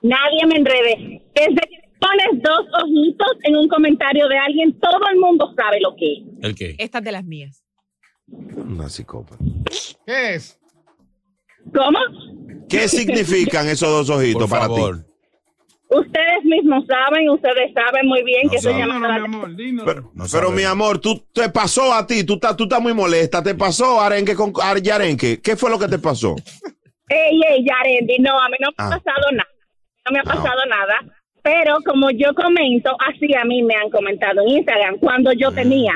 nadie 0.08 0.46
me 0.46 0.56
enrede. 0.56 1.22
Desde 1.34 1.54
que 1.60 1.76
pones 2.00 2.42
dos 2.42 2.66
ojitos 2.82 3.32
en 3.44 3.56
un 3.56 3.68
comentario 3.68 4.28
de 4.28 4.38
alguien, 4.38 4.78
todo 4.80 5.00
el 5.12 5.18
mundo 5.18 5.52
sabe 5.56 5.78
lo 5.80 5.94
que 5.96 6.12
es. 6.12 6.18
¿El 6.42 6.54
qué? 6.54 6.76
Esta 6.78 6.98
es 6.98 7.04
de 7.04 7.12
las 7.12 7.24
mías. 7.24 7.62
Una 8.28 8.88
psicópata. 8.88 9.36
¿Qué 10.06 10.34
es? 10.34 10.58
¿Cómo? 11.74 11.98
¿Qué 12.68 12.88
significan 12.88 13.68
esos 13.68 13.88
dos 13.88 14.10
ojitos 14.18 14.42
Por 14.42 14.50
para 14.50 14.62
favor. 14.62 14.98
ti? 14.98 15.02
Ustedes 15.88 16.44
mismos 16.44 16.84
saben, 16.88 17.30
ustedes 17.30 17.72
saben 17.72 18.08
muy 18.08 18.24
bien 18.24 18.48
que 18.50 18.56
eso 18.56 18.70
saben. 18.70 18.88
llama 18.88 19.06
la 19.06 19.84
Pero, 19.84 20.10
pero, 20.32 20.50
mi 20.50 20.64
amor, 20.64 20.98
tú 20.98 21.24
te 21.32 21.48
pasó 21.48 21.92
a 21.94 22.04
ti, 22.04 22.24
tú 22.24 22.34
estás 22.34 22.56
tú 22.56 22.64
estás 22.64 22.80
muy 22.80 22.92
molesta, 22.92 23.40
te 23.40 23.54
pasó 23.54 24.00
arenque 24.00 24.34
con 24.34 24.52
ar- 24.60 24.82
yarenque. 24.82 25.40
¿Qué 25.40 25.54
fue 25.54 25.70
lo 25.70 25.78
que 25.78 25.86
te 25.86 26.00
pasó? 26.00 26.34
Ey, 27.08 27.40
ey, 27.50 27.64
Yarendi, 27.64 28.16
no, 28.18 28.32
a 28.36 28.48
mí 28.48 28.56
no 28.58 28.68
me 28.76 28.84
ha 28.84 28.86
Ah. 28.88 28.90
pasado 29.00 29.30
nada. 29.30 29.48
No 30.06 30.12
me 30.12 30.20
ha 30.20 30.22
pasado 30.22 30.64
nada. 30.68 30.94
Pero 31.42 31.76
como 31.84 32.10
yo 32.10 32.34
comento, 32.34 32.96
así 33.08 33.32
a 33.34 33.44
mí 33.44 33.62
me 33.62 33.74
han 33.74 33.90
comentado 33.90 34.40
en 34.42 34.48
Instagram 34.58 34.96
cuando 34.98 35.32
yo 35.32 35.52
tenía. 35.52 35.92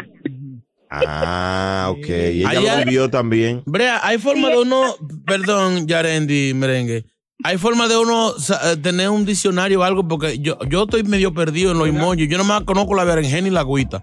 Ah, 0.90 1.88
ok. 1.90 2.08
Y 2.08 2.40
ella 2.40 2.50
Allá- 2.50 2.78
lo 2.78 2.84
vivió 2.84 3.10
también. 3.10 3.62
Brea, 3.66 4.00
hay 4.02 4.18
forma 4.18 4.48
de 4.48 4.58
uno, 4.58 4.94
perdón, 5.26 5.86
Yarendi, 5.86 6.52
merengue. 6.54 7.04
Hay 7.42 7.56
forma 7.56 7.88
de 7.88 7.96
uno 7.96 8.32
eh, 8.32 8.76
tener 8.82 9.08
un 9.08 9.24
diccionario 9.24 9.80
o 9.80 9.82
algo, 9.82 10.06
porque 10.06 10.38
yo, 10.40 10.58
yo 10.68 10.82
estoy 10.82 11.04
medio 11.04 11.32
perdido 11.32 11.72
en 11.72 11.78
los 11.78 11.88
emojis. 11.88 12.28
Yo 12.28 12.36
nomás 12.36 12.62
conozco 12.64 12.94
la 12.94 13.04
berenjena 13.04 13.48
y 13.48 13.50
la 13.50 13.60
agüita. 13.60 14.00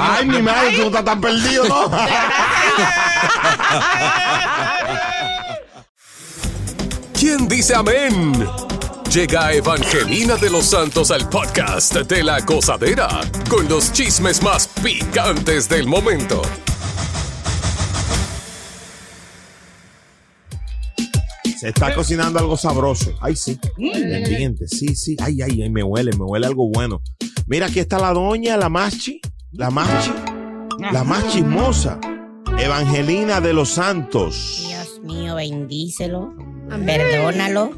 Ay, 0.00 0.26
mi 0.26 0.42
madre, 0.42 0.76
tú 0.76 0.82
estás 0.82 1.04
tan 1.04 1.20
perdido, 1.20 1.64
¿no? 1.66 1.90
¿Quién 7.18 7.48
dice 7.48 7.74
amén? 7.74 8.32
Llega 9.12 9.52
Evangelina 9.52 10.36
de 10.36 10.50
los 10.50 10.66
Santos 10.66 11.10
al 11.12 11.28
podcast 11.28 11.94
de 11.94 12.24
la 12.24 12.40
gozadera 12.40 13.20
con 13.48 13.68
los 13.68 13.92
chismes 13.92 14.42
más 14.42 14.66
picantes 14.82 15.68
del 15.68 15.86
momento. 15.86 16.42
Se 21.58 21.68
está 21.68 21.94
cocinando 21.94 22.40
algo 22.40 22.56
sabroso. 22.56 23.12
Ay, 23.20 23.36
sí. 23.36 23.58
Pendiente. 23.76 24.66
Sí, 24.66 24.96
sí. 24.96 25.16
Ay, 25.20 25.42
ay, 25.42 25.62
ay, 25.62 25.70
me 25.70 25.82
huele, 25.82 26.10
me 26.16 26.24
huele 26.24 26.46
algo 26.46 26.68
bueno. 26.68 27.00
Mira, 27.46 27.66
aquí 27.66 27.78
está 27.78 27.98
la 27.98 28.12
doña, 28.12 28.56
la 28.56 28.68
machi, 28.68 29.20
la 29.52 29.70
machi, 29.70 30.12
la 30.92 31.04
más 31.04 31.28
chismosa. 31.32 32.00
Evangelina 32.58 33.40
de 33.40 33.52
los 33.52 33.70
Santos. 33.70 34.64
Dios 34.66 35.00
mío, 35.02 35.36
bendícelo. 35.36 36.34
Perdónalo. 36.84 37.72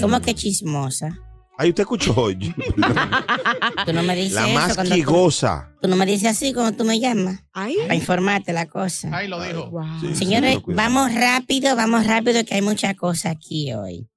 ¿Cómo 0.00 0.20
que 0.20 0.34
chismosa? 0.34 1.18
Ay, 1.60 1.70
usted 1.70 1.82
escuchó. 1.82 2.14
Tú 3.86 3.92
no 3.92 4.04
me 4.04 4.14
dices 4.14 4.34
la 4.34 4.44
eso 4.46 4.54
más 4.54 4.76
tú- 4.76 4.82
quigosa. 4.94 5.74
Tú 5.82 5.88
no 5.88 5.96
me 5.96 6.06
dices 6.06 6.28
así 6.28 6.52
cuando 6.52 6.76
tú 6.76 6.84
me 6.84 6.98
llamas. 7.00 7.44
Para 7.52 7.94
informarte 7.94 8.52
la 8.52 8.66
cosa. 8.66 9.16
Ahí 9.16 9.26
lo 9.28 9.40
dijo. 9.42 9.70
Señores, 10.14 10.58
vamos 10.66 11.12
rápido, 11.14 11.74
vamos 11.76 12.06
rápido 12.06 12.44
que 12.44 12.54
hay 12.56 12.62
mucha 12.62 12.94
cosa 12.94 13.30
aquí 13.30 13.72
hoy. 13.72 14.08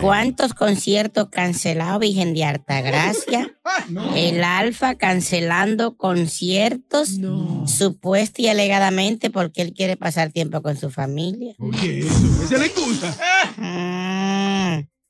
¿Cuántos 0.00 0.54
conciertos 0.54 1.28
cancelados, 1.30 2.00
Virgen 2.00 2.34
de 2.34 2.44
Altagracia? 2.44 3.52
El 4.16 4.44
Alfa 4.44 4.94
cancelando 4.96 5.96
conciertos, 5.96 7.18
supuesta 7.66 8.42
y 8.42 8.48
alegadamente 8.48 9.30
porque 9.30 9.62
él 9.62 9.74
quiere 9.74 9.96
pasar 9.96 10.30
tiempo 10.30 10.62
con 10.62 10.76
su 10.76 10.90
familia. 10.90 11.54
Esa 11.72 12.54
es 12.54 12.60
la 12.60 12.66
excusa. 12.66 13.16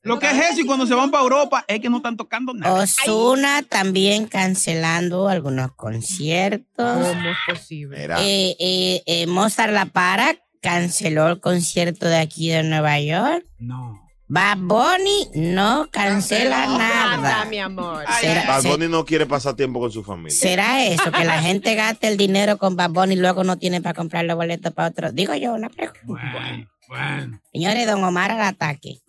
Lo 0.07 0.19
que 0.19 0.27
es 0.27 0.51
eso 0.51 0.61
y 0.61 0.65
cuando 0.65 0.85
se 0.87 0.93
van 0.95 1.11
para 1.11 1.23
Europa 1.23 1.65
es 1.67 1.79
que 1.79 1.89
no 1.89 1.97
están 1.97 2.17
tocando 2.17 2.53
nada. 2.53 2.73
Osuna 2.73 3.63
también 3.63 4.25
cancelando 4.27 5.27
algunos 5.27 5.73
conciertos. 5.73 7.07
¿Cómo 7.07 7.29
es 7.29 7.37
posible? 7.47 8.05
Eh, 8.05 8.55
eh, 8.59 9.03
eh, 9.05 9.27
Mozart 9.27 9.73
La 9.73 9.85
Para 9.85 10.35
canceló 10.61 11.27
el 11.27 11.39
concierto 11.39 12.07
de 12.07 12.17
aquí 12.17 12.49
de 12.49 12.63
Nueva 12.63 12.99
York. 12.99 13.45
No. 13.59 14.07
Bad 14.29 14.57
Bunny 14.57 15.29
no 15.35 15.87
cancela 15.89 16.67
Nada, 16.67 17.17
nada. 17.17 17.45
mi 17.45 17.59
amor. 17.59 18.03
¿Será, 18.19 18.45
Bad 18.45 18.63
Bunny 18.63 18.89
no 18.89 19.05
quiere 19.05 19.25
pasar 19.25 19.55
tiempo 19.55 19.79
con 19.79 19.89
su 19.89 20.03
familia. 20.03 20.37
será 20.37 20.83
eso? 20.85 21.11
Que 21.13 21.23
la 21.23 21.41
gente 21.41 21.75
gaste 21.75 22.09
el 22.09 22.17
dinero 22.17 22.57
con 22.57 22.75
Bad 22.75 22.89
Bunny 22.91 23.13
y 23.13 23.17
luego 23.17 23.45
no 23.45 23.57
tiene 23.57 23.81
para 23.81 23.93
comprar 23.93 24.25
los 24.25 24.35
boletos 24.35 24.73
para 24.73 24.89
otro. 24.89 25.11
Digo 25.13 25.33
yo, 25.35 25.53
una 25.53 25.69
pregunta. 25.69 26.67
Bueno. 26.89 27.39
Señores, 27.53 27.87
don 27.87 28.03
Omar 28.03 28.31
al 28.31 28.41
ataque. 28.41 28.99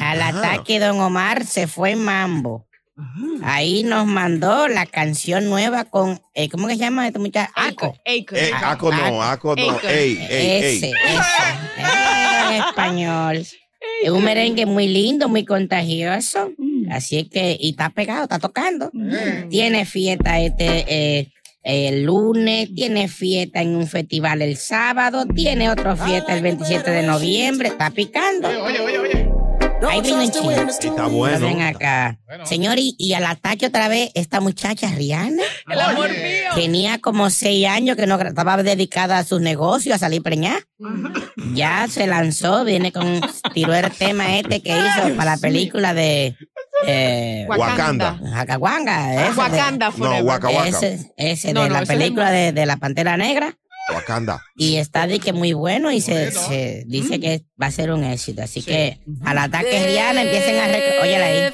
Al 0.00 0.20
Ajá. 0.22 0.38
ataque, 0.38 0.78
don 0.80 1.00
Omar 1.00 1.44
se 1.44 1.66
fue 1.66 1.96
mambo. 1.96 2.66
Ahí 3.44 3.84
nos 3.84 4.06
mandó 4.06 4.66
la 4.66 4.84
canción 4.86 5.44
nueva 5.48 5.84
con, 5.84 6.20
eh, 6.34 6.48
¿cómo 6.48 6.66
que 6.66 6.74
se 6.74 6.80
llama 6.80 7.06
este 7.06 7.20
muchacho? 7.20 7.52
Aco. 7.54 7.94
Eh, 8.04 8.24
Aco 8.60 8.90
no, 8.90 9.22
Aco 9.22 9.54
no. 9.54 9.78
Ey, 9.88 10.18
ey, 10.28 10.28
Ese, 10.28 10.86
ey. 10.86 10.92
ese. 10.92 10.92
En 12.50 12.62
español. 12.64 13.46
Es 14.02 14.10
un 14.10 14.24
merengue 14.24 14.66
muy 14.66 14.88
lindo, 14.88 15.28
muy 15.28 15.44
contagioso. 15.44 16.50
Así 16.90 17.18
es 17.18 17.28
que, 17.28 17.56
y 17.60 17.70
está 17.70 17.90
pegado, 17.90 18.24
está 18.24 18.38
tocando. 18.40 18.90
Tiene 19.48 19.84
fiesta 19.84 20.40
este 20.40 20.84
eh, 20.88 21.32
el 21.62 22.04
lunes, 22.04 22.74
tiene 22.74 23.08
fiesta 23.08 23.60
en 23.60 23.76
un 23.76 23.86
festival 23.86 24.42
el 24.42 24.56
sábado, 24.56 25.26
tiene 25.26 25.70
otra 25.70 25.94
fiesta 25.96 26.34
el 26.34 26.42
27 26.42 26.90
de 26.90 27.02
noviembre, 27.02 27.68
está 27.68 27.90
picando. 27.90 28.48
Oye, 28.48 28.80
oye, 28.80 28.98
oye. 28.98 29.37
En 29.80 30.02
Chile. 30.30 30.66
Está 30.68 31.06
bueno. 31.06 31.46
Ven 31.46 31.62
acá. 31.62 32.18
Señor, 32.44 32.78
y, 32.78 32.94
y 32.98 33.12
al 33.12 33.24
ataque 33.24 33.66
otra 33.66 33.88
vez 33.88 34.10
esta 34.14 34.40
muchacha 34.40 34.88
Rihanna. 34.90 35.42
El 35.68 35.80
amor 35.80 36.08
mío. 36.10 36.50
Tenía 36.54 36.98
como 36.98 37.30
seis 37.30 37.66
años 37.66 37.96
que 37.96 38.06
no 38.06 38.20
estaba 38.20 38.60
dedicada 38.62 39.18
a 39.18 39.24
sus 39.24 39.40
negocios, 39.40 39.94
a 39.96 39.98
salir 39.98 40.22
preñada. 40.22 40.60
Ya 41.54 41.86
se 41.88 42.06
lanzó, 42.06 42.64
viene 42.64 42.92
con, 42.92 43.20
tiró 43.54 43.74
el 43.74 43.90
tema 43.92 44.36
este 44.36 44.60
que 44.62 44.70
hizo 44.70 45.16
para 45.16 45.32
la 45.32 45.36
película 45.38 45.94
de... 45.94 46.36
Eh, 46.86 47.46
Wakanda. 47.48 49.14
Ese 49.14 49.32
de- 49.32 49.38
Wakanda 49.38 49.90
forever. 49.90 50.20
No, 50.22 50.28
Waka 50.28 50.48
Waka. 50.48 50.68
Ese, 50.68 51.12
ese 51.16 51.52
No, 51.52 51.62
de 51.62 51.68
no, 51.68 51.74
la 51.74 51.82
ese 51.82 51.92
película 51.92 52.30
de, 52.30 52.52
de 52.52 52.66
la 52.66 52.76
Pantera 52.76 53.16
Negra. 53.16 53.56
Wakanda. 53.94 54.42
Y 54.56 54.76
está 54.76 55.06
de 55.06 55.18
que 55.18 55.32
muy 55.32 55.52
bueno 55.52 55.90
y 55.90 56.00
se, 56.00 56.30
se 56.32 56.84
dice 56.86 57.18
que 57.20 57.44
va 57.60 57.66
a 57.66 57.70
ser 57.70 57.90
un 57.90 58.04
éxito. 58.04 58.42
Así 58.42 58.62
que 58.62 59.00
al 59.24 59.38
ataque 59.38 59.86
Rihanna 59.86 60.22
empiecen 60.22 60.56
a... 60.58 60.66
rec- 60.68 61.02
Óyela 61.02 61.24
ahí. 61.26 61.52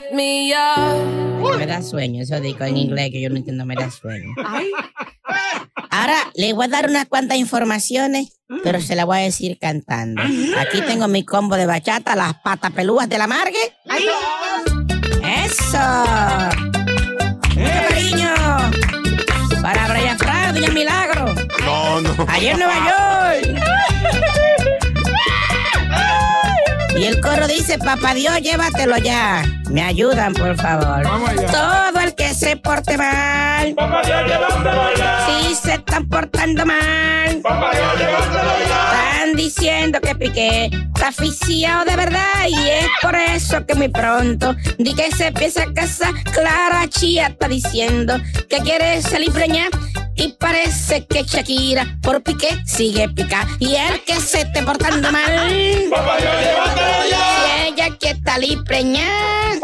Me 1.59 1.67
da 1.67 1.83
sueño, 1.83 2.23
eso 2.23 2.41
digo 2.41 2.65
en 2.65 2.77
inglés 2.77 3.11
que 3.13 3.21
yo 3.21 3.31
no 3.31 3.37
entiendo, 3.37 3.65
me 3.67 3.75
da 3.77 3.91
sueño. 3.91 4.35
Ahora 5.91 6.17
le 6.35 6.53
voy 6.53 6.65
a 6.67 6.69
dar 6.69 6.89
unas 6.89 7.07
cuantas 7.07 7.39
informaciones, 7.39 8.41
pero 8.63 8.81
se 8.81 8.97
las 8.97 9.07
voy 9.07 9.19
a 9.19 9.23
decir 9.23 9.59
cantando. 9.61 10.23
Aquí 10.59 10.81
tengo 10.87 11.07
mi 11.09 11.25
combo 11.25 11.57
de 11.57 11.67
bachata, 11.67 12.17
las 12.17 12.35
patas 12.43 12.73
pelúas 12.73 13.09
de 13.09 13.19
la 13.19 13.27
Margue. 13.27 13.59
¡Eso! 15.45 15.79
¡Mucho 17.57 17.89
cariño! 17.89 18.35
Para 19.63 19.89
Brian 19.89 20.19
Frank, 20.19 20.55
Doña 20.55 20.71
Milagro. 20.71 21.34
No, 21.95 22.01
no. 22.01 22.27
Allá 22.29 22.53
en 22.53 22.59
Nueva 22.59 22.75
York. 23.45 23.61
Y 26.97 27.05
el 27.05 27.21
coro 27.21 27.47
dice, 27.47 27.79
papá 27.79 28.15
Dios, 28.15 28.41
llévatelo 28.41 28.97
ya. 28.99 29.45
Me 29.71 29.83
ayudan, 29.83 30.33
por 30.35 30.57
favor. 30.57 31.03
Todo 31.53 32.01
el 32.01 32.15
que 32.17 32.35
se 32.35 32.57
porte 32.57 32.97
mal. 32.97 33.77
Si 35.27 35.55
se 35.55 35.75
están 35.75 36.09
portando 36.09 36.67
mal. 36.67 37.43
Están 38.65 39.37
diciendo 39.37 40.01
que 40.01 40.15
Piqué 40.17 40.71
está 40.95 41.09
asfixiado 41.09 41.85
de 41.85 41.95
verdad. 41.95 42.49
Y 42.49 42.55
es 42.55 42.89
por 43.03 43.15
eso 43.15 43.65
que 43.67 43.75
muy 43.77 43.89
pronto 43.89 44.57
di 44.79 44.95
que 44.95 45.13
se 45.13 45.29
empieza 45.29 45.63
a 45.63 45.73
casar. 45.73 46.13
Clara 46.33 46.89
Chía 46.89 47.29
está 47.29 47.47
diciendo 47.47 48.21
que 48.49 48.59
quiere 48.59 49.01
salir 49.01 49.31
preñada. 49.33 49.71
Y 50.17 50.33
parece 50.33 51.07
que 51.07 51.25
Shakira 51.25 51.99
por 52.03 52.23
Piqué 52.23 52.63
sigue 52.67 53.09
pica. 53.09 53.47
Y 53.59 53.75
el 53.75 54.03
que 54.05 54.21
se 54.21 54.43
esté 54.43 54.63
portando 54.63 55.11
mal. 55.11 55.25
Si 57.05 57.69
ella 57.69 57.97
quiere 57.99 58.21
salir 58.25 58.63
preñada. 58.65 59.61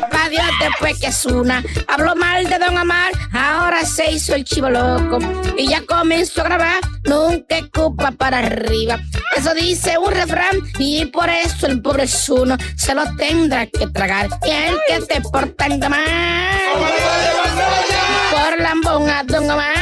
Papá 0.00 0.28
Dios 0.28 0.46
después 0.60 0.98
que 1.00 1.12
Zuna 1.12 1.62
habló 1.86 2.14
mal 2.14 2.48
de 2.48 2.58
Don 2.58 2.76
Omar, 2.76 3.12
ahora 3.32 3.84
se 3.84 4.10
hizo 4.12 4.34
el 4.34 4.44
chivo 4.44 4.68
loco 4.70 5.18
y 5.56 5.68
ya 5.68 5.82
comenzó 5.86 6.42
a 6.42 6.44
grabar, 6.44 6.80
nunca 7.04 7.58
escupa 7.58 8.12
para 8.12 8.38
arriba. 8.38 8.98
Eso 9.36 9.54
dice 9.54 9.98
un 9.98 10.12
refrán 10.12 10.56
y 10.78 11.06
por 11.06 11.28
eso 11.28 11.66
el 11.66 11.80
pobre 11.80 12.06
Zuno 12.06 12.56
se 12.76 12.94
lo 12.94 13.04
tendrá 13.16 13.66
que 13.66 13.86
tragar. 13.88 14.28
Y 14.44 14.50
el 14.50 14.76
que 14.86 15.06
te 15.06 15.20
portando 15.20 15.88
mal 15.88 16.08
por 18.30 18.60
lambón 18.60 19.08
a 19.10 19.22
Don 19.22 19.50
Omar. 19.50 19.74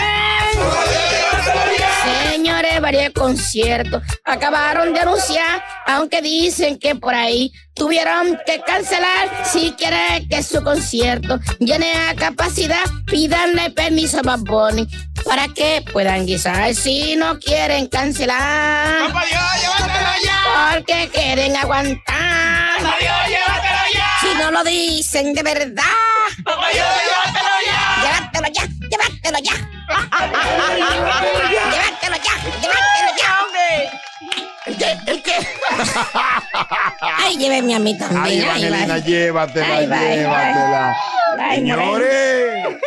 Señores, 2.33 2.81
varios 2.81 3.12
conciertos 3.12 4.03
acabaron 4.25 4.93
de 4.93 5.00
anunciar, 5.00 5.65
aunque 5.87 6.23
dicen 6.23 6.79
que 6.79 6.95
por 6.95 7.15
ahí 7.15 7.53
tuvieron 7.75 8.38
que 8.47 8.61
cancelar 8.61 9.29
si 9.45 9.73
quiere 9.73 10.26
que 10.29 10.43
su 10.43 10.62
concierto 10.62 11.38
llene 11.59 11.93
a 12.09 12.15
capacidad. 12.15 12.85
Pídanle 13.07 13.71
permiso 13.71 14.21
a 14.21 14.23
Bad 14.23 14.41
Bunny 14.41 14.87
para 15.25 15.49
que 15.49 15.85
puedan 15.93 16.26
guisar 16.26 16.75
si 16.75 17.17
no 17.17 17.38
quieren 17.38 17.88
cancelar. 17.88 19.12
Porque 20.73 21.11
quieren 21.12 21.57
aguantar. 21.57 22.81
Si 24.21 24.35
no 24.38 24.50
lo 24.50 24.62
dicen 24.62 25.35
de 25.35 25.43
verdad. 25.43 25.85
Llévatelo 26.37 27.46
ya, 28.03 28.11
llévatelo 28.11 28.49
ya. 28.49 28.57
Llévatelo 28.91 29.38
ya, 29.38 29.55
llévatelo 32.61 33.11
ya. 33.19 33.31
¿El 34.67 34.75
qué? 34.76 34.91
¿El 35.07 35.19
qué? 35.23 35.37
Ay, 37.00 37.37
lléveme 37.37 37.75
a 37.75 37.79
mí 37.79 37.93
Ay, 37.93 37.99
también. 37.99 38.25
Ay, 38.26 38.41
Evangelina, 38.41 38.87
va. 38.95 38.99
llévatela, 38.99 39.76
Ay, 39.76 39.87
va, 39.87 39.97
ay, 39.99 40.09
va. 40.09 40.15
llévatela. 40.17 40.97
Ay, 41.38 41.57
Señores. 41.57 42.67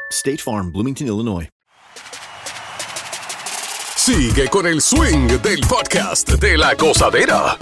State 0.11 0.39
Farm, 0.39 0.71
Bloomington, 0.71 1.07
Illinois. 1.07 1.47
Sigue 3.95 4.47
con 4.49 4.65
el 4.67 4.81
swing 4.81 5.27
del 5.41 5.61
podcast 5.61 6.29
de 6.29 6.57
la 6.57 6.73
gozadera. 6.75 7.57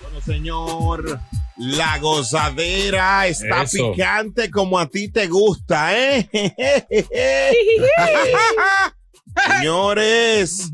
Bueno, 0.00 0.20
señor, 0.22 1.20
la 1.56 1.98
gozadera 1.98 3.26
está 3.26 3.62
Eso. 3.62 3.92
picante 3.92 4.50
como 4.50 4.78
a 4.78 4.86
ti 4.88 5.10
te 5.10 5.26
gusta, 5.28 5.96
¿eh? 5.96 6.28
Señores, 9.58 10.70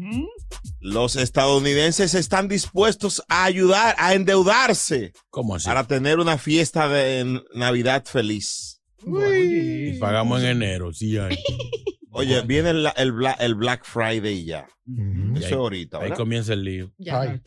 los 0.81 1.17
estadounidenses 1.17 2.15
están 2.15 2.49
dispuestos 2.49 3.23
a 3.29 3.45
ayudar, 3.45 3.95
a 3.99 4.15
endeudarse 4.15 5.13
¿Cómo 5.31 5.55
así? 5.57 5.67
para 5.67 5.85
tener 5.87 6.19
una 6.19 6.39
fiesta 6.39 6.89
de 6.89 7.43
Navidad 7.55 8.05
feliz. 8.07 8.81
Y 9.07 9.99
pagamos 9.99 10.41
en 10.43 10.49
enero, 10.49 10.93
sí 10.93 11.17
hay. 11.19 11.37
Oye, 12.13 12.43
viene 12.43 12.71
el, 12.71 12.89
el 12.97 13.13
Bla- 13.15 13.37
el 13.39 13.55
Black 13.55 13.85
Friday 13.85 14.45
ya. 14.45 14.67
Y 14.87 15.39
Eso 15.39 15.39
ahí- 15.39 15.45
es 15.45 15.53
ahorita, 15.53 15.97
Ahí 15.99 16.03
¿verdad? 16.05 16.17
comienza 16.17 16.53
el 16.55 16.65
lío. 16.65 16.93
Ya. 16.99 17.41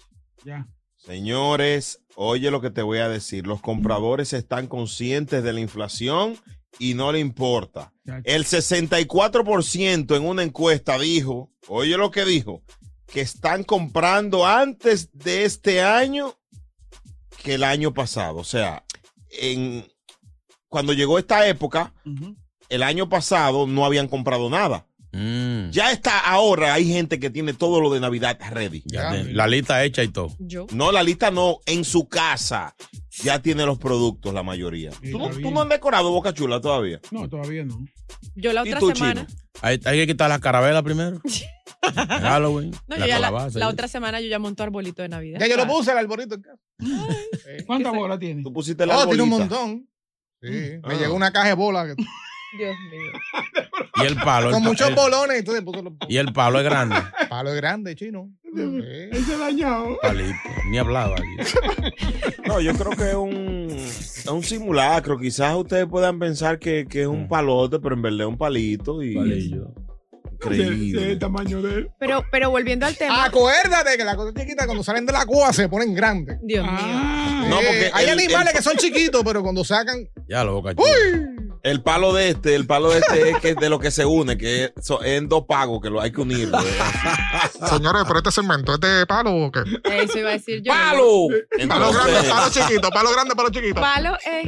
Ya. 0.45 0.67
Señores, 0.97 1.99
oye 2.15 2.49
lo 2.49 2.61
que 2.61 2.69
te 2.71 2.81
voy 2.81 2.99
a 2.99 3.09
decir. 3.09 3.45
Los 3.45 3.59
compradores 3.61 4.31
están 4.33 4.67
conscientes 4.67 5.43
de 5.43 5.51
la 5.53 5.59
inflación 5.59 6.37
y 6.79 6.93
no 6.93 7.11
le 7.11 7.19
importa. 7.19 7.91
El 8.23 8.45
64% 8.45 10.15
en 10.15 10.23
una 10.25 10.43
encuesta 10.43 10.97
dijo, 10.97 11.51
oye 11.67 11.97
lo 11.97 12.09
que 12.11 12.25
dijo, 12.25 12.63
que 13.13 13.21
están 13.21 13.63
comprando 13.63 14.47
antes 14.47 15.09
de 15.13 15.45
este 15.45 15.83
año 15.83 16.35
que 17.43 17.53
el 17.53 17.63
año 17.63 17.93
pasado. 17.93 18.37
O 18.37 18.43
sea, 18.43 18.83
en, 19.29 19.85
cuando 20.67 20.93
llegó 20.93 21.19
esta 21.19 21.47
época, 21.47 21.93
el 22.69 22.81
año 22.81 23.09
pasado 23.09 23.67
no 23.67 23.85
habían 23.85 24.07
comprado 24.07 24.49
nada. 24.49 24.87
Mm. 25.11 25.69
Ya 25.69 25.91
está 25.91 26.21
ahora, 26.21 26.73
hay 26.73 26.91
gente 26.91 27.19
que 27.19 27.29
tiene 27.29 27.53
todo 27.53 27.79
lo 27.79 27.93
de 27.93 27.99
Navidad 27.99 28.39
ready. 28.49 28.81
Ya 28.87 29.13
la 29.13 29.45
lista 29.45 29.83
hecha 29.83 30.01
y 30.01 30.07
todo. 30.07 30.35
No, 30.71 30.91
la 30.91 31.03
lista 31.03 31.29
no, 31.29 31.59
en 31.67 31.85
su 31.85 32.07
casa 32.09 32.75
ya 33.21 33.39
tiene 33.43 33.63
los 33.67 33.77
productos 33.77 34.33
la 34.33 34.41
mayoría. 34.41 34.89
¿Tú, 34.89 35.19
no, 35.19 35.29
tú 35.29 35.61
has 35.61 35.69
decorado 35.69 36.09
Boca 36.09 36.33
Chula 36.33 36.59
todavía? 36.59 36.99
No, 37.11 37.29
todavía 37.29 37.63
no. 37.63 37.85
Yo 38.33 38.53
la 38.53 38.65
¿Y 38.65 38.69
otra 38.69 38.79
tú, 38.79 38.87
semana. 38.87 39.27
Hay, 39.61 39.79
hay 39.85 39.99
que 39.99 40.07
quitar 40.07 40.29
la 40.29 40.39
carabela 40.39 40.81
primero. 40.81 41.21
En 41.83 42.07
Halloween. 42.21 42.71
No, 42.87 42.95
la 42.95 42.99
yo 42.99 43.05
ya 43.07 43.19
la, 43.19 43.49
la 43.53 43.67
otra 43.69 43.87
semana 43.87 44.21
yo 44.21 44.27
ya 44.27 44.39
monto 44.39 44.63
arbolito 44.63 45.01
de 45.01 45.09
Navidad. 45.09 45.39
Ya 45.39 45.47
yo 45.47 45.57
lo 45.57 45.67
puse 45.67 45.91
el 45.91 45.97
arbolito 45.97 46.35
en 46.35 46.41
casa. 46.41 46.59
¿Cuántas 47.65 47.93
bolas 47.93 48.19
tiene? 48.19 48.41
Tú 48.43 48.53
pusiste 48.53 48.83
Oh, 48.85 49.05
tiene 49.07 49.23
un 49.23 49.29
montón. 49.29 49.87
Sí, 50.41 50.49
me 50.49 50.81
Ah. 50.83 50.93
llegó 50.99 51.15
una 51.15 51.31
caja 51.31 51.47
de 51.49 51.53
bolas 51.53 51.87
que- 51.95 52.03
Dios 52.57 52.75
mío. 52.91 53.11
Y 53.95 54.05
el 54.05 54.15
palo. 54.17 54.51
con 54.51 54.61
muchos 54.61 54.87
el- 54.89 54.95
bolones. 54.95 55.39
Entonces 55.39 55.63
puse 55.63 55.81
los 55.81 55.93
Y 56.07 56.17
el 56.17 56.31
palo 56.33 56.59
es 56.59 56.65
grande. 56.65 56.95
palos 57.29 57.55
grandes, 57.55 57.95
chino. 57.95 58.29
Ese 59.11 59.37
dañado. 59.37 59.97
Palito. 60.01 60.33
Ni 60.69 60.77
hablaba. 60.77 61.15
No, 62.45 62.59
yo 62.59 62.73
creo 62.73 62.91
que 62.91 63.09
es 63.09 63.15
un, 63.15 63.67
es 63.71 64.27
un 64.27 64.43
simulacro. 64.43 65.17
Quizás 65.17 65.55
ustedes 65.55 65.87
puedan 65.87 66.19
pensar 66.19 66.59
que, 66.59 66.85
que 66.87 67.01
es 67.03 67.07
un 67.07 67.27
palote, 67.27 67.79
pero 67.79 67.95
en 67.95 68.01
verdad 68.01 68.21
es 68.21 68.27
un 68.27 68.37
palito. 68.37 69.01
Y 69.01 69.15
Palillo. 69.15 69.73
Increíble. 70.51 71.11
el 71.11 71.19
tamaño 71.19 71.61
de 71.61 71.73
él. 71.75 71.89
Pero, 71.99 72.23
pero 72.31 72.49
volviendo 72.49 72.85
al 72.85 72.95
tema. 72.97 73.25
Acuérdate 73.25 73.97
que 73.97 74.03
las 74.03 74.15
cosas 74.15 74.33
chiquitas 74.35 74.65
cuando 74.65 74.83
salen 74.83 75.05
de 75.05 75.13
la 75.13 75.25
cueva 75.25 75.51
se 75.53 75.69
ponen 75.69 75.93
grandes. 75.93 76.37
Dios 76.43 76.65
mío. 76.65 77.49
No, 77.49 77.57
porque 77.57 77.91
hay 77.93 78.05
el- 78.05 78.11
animales 78.19 78.49
el- 78.53 78.57
que 78.57 78.61
son 78.63 78.77
chiquitos, 78.77 79.21
pero 79.25 79.43
cuando 79.43 79.63
sacan. 79.63 80.07
Ya 80.27 80.43
lo 80.43 80.53
boca 80.55 80.73
chula. 80.75 81.32
El 81.63 81.81
palo 81.81 82.11
de 82.13 82.29
este, 82.31 82.55
el 82.55 82.67
palo 82.67 82.89
de 82.91 82.99
este 82.99 83.29
es 83.31 83.37
que 83.39 83.55
de 83.55 83.69
lo 83.69 83.79
que 83.79 83.89
se 83.89 84.05
une, 84.05 84.37
que 84.37 84.65
es, 84.65 84.71
en 85.05 85.29
dos 85.29 85.45
pagos, 85.47 85.81
que 85.81 85.89
lo 85.89 86.01
hay 86.01 86.11
que 86.11 86.19
unir. 86.19 86.51
Señores, 87.69 88.03
pero 88.05 88.17
este 88.19 88.31
segmento 88.31 88.73
es 88.73 88.79
de 88.81 89.05
palo 89.05 89.33
o 89.45 89.49
qué? 89.51 89.61
Eso 90.03 90.19
iba 90.19 90.31
a 90.31 90.33
decir 90.33 90.61
yo. 90.61 90.73
¡Palo! 90.73 91.27
Palo 91.69 91.91
grande, 91.93 92.29
palo 92.29 92.51
chiquito, 92.51 92.89
palo 92.89 93.11
grande, 93.13 93.35
palo 93.35 93.49
chiquito. 93.49 93.79
Palo 93.79 94.15
es. 94.25 94.47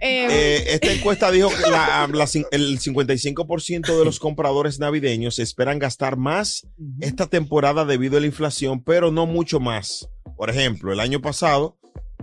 eh, 0.00 0.26
eh, 0.30 0.64
esta 0.68 0.92
encuesta 0.92 1.30
dijo 1.30 1.50
que 1.50 1.70
la- 1.70 2.08
la 2.10 2.24
cin- 2.24 2.46
el 2.50 2.78
55% 2.80 3.98
de 3.98 4.04
los 4.06 4.18
compradores 4.18 4.78
navideños 4.78 5.38
esperan 5.38 5.78
gastar 5.78 6.16
más 6.16 6.66
esta 7.00 7.26
temporada 7.26 7.84
debido 7.84 8.16
a 8.16 8.20
la 8.20 8.26
inflación, 8.26 8.82
pero 8.82 9.10
no 9.10 9.26
mucho 9.26 9.60
más. 9.60 10.08
Por 10.38 10.48
ejemplo, 10.50 10.90
el 10.92 11.00
año 11.00 11.20
pasado 11.20 11.78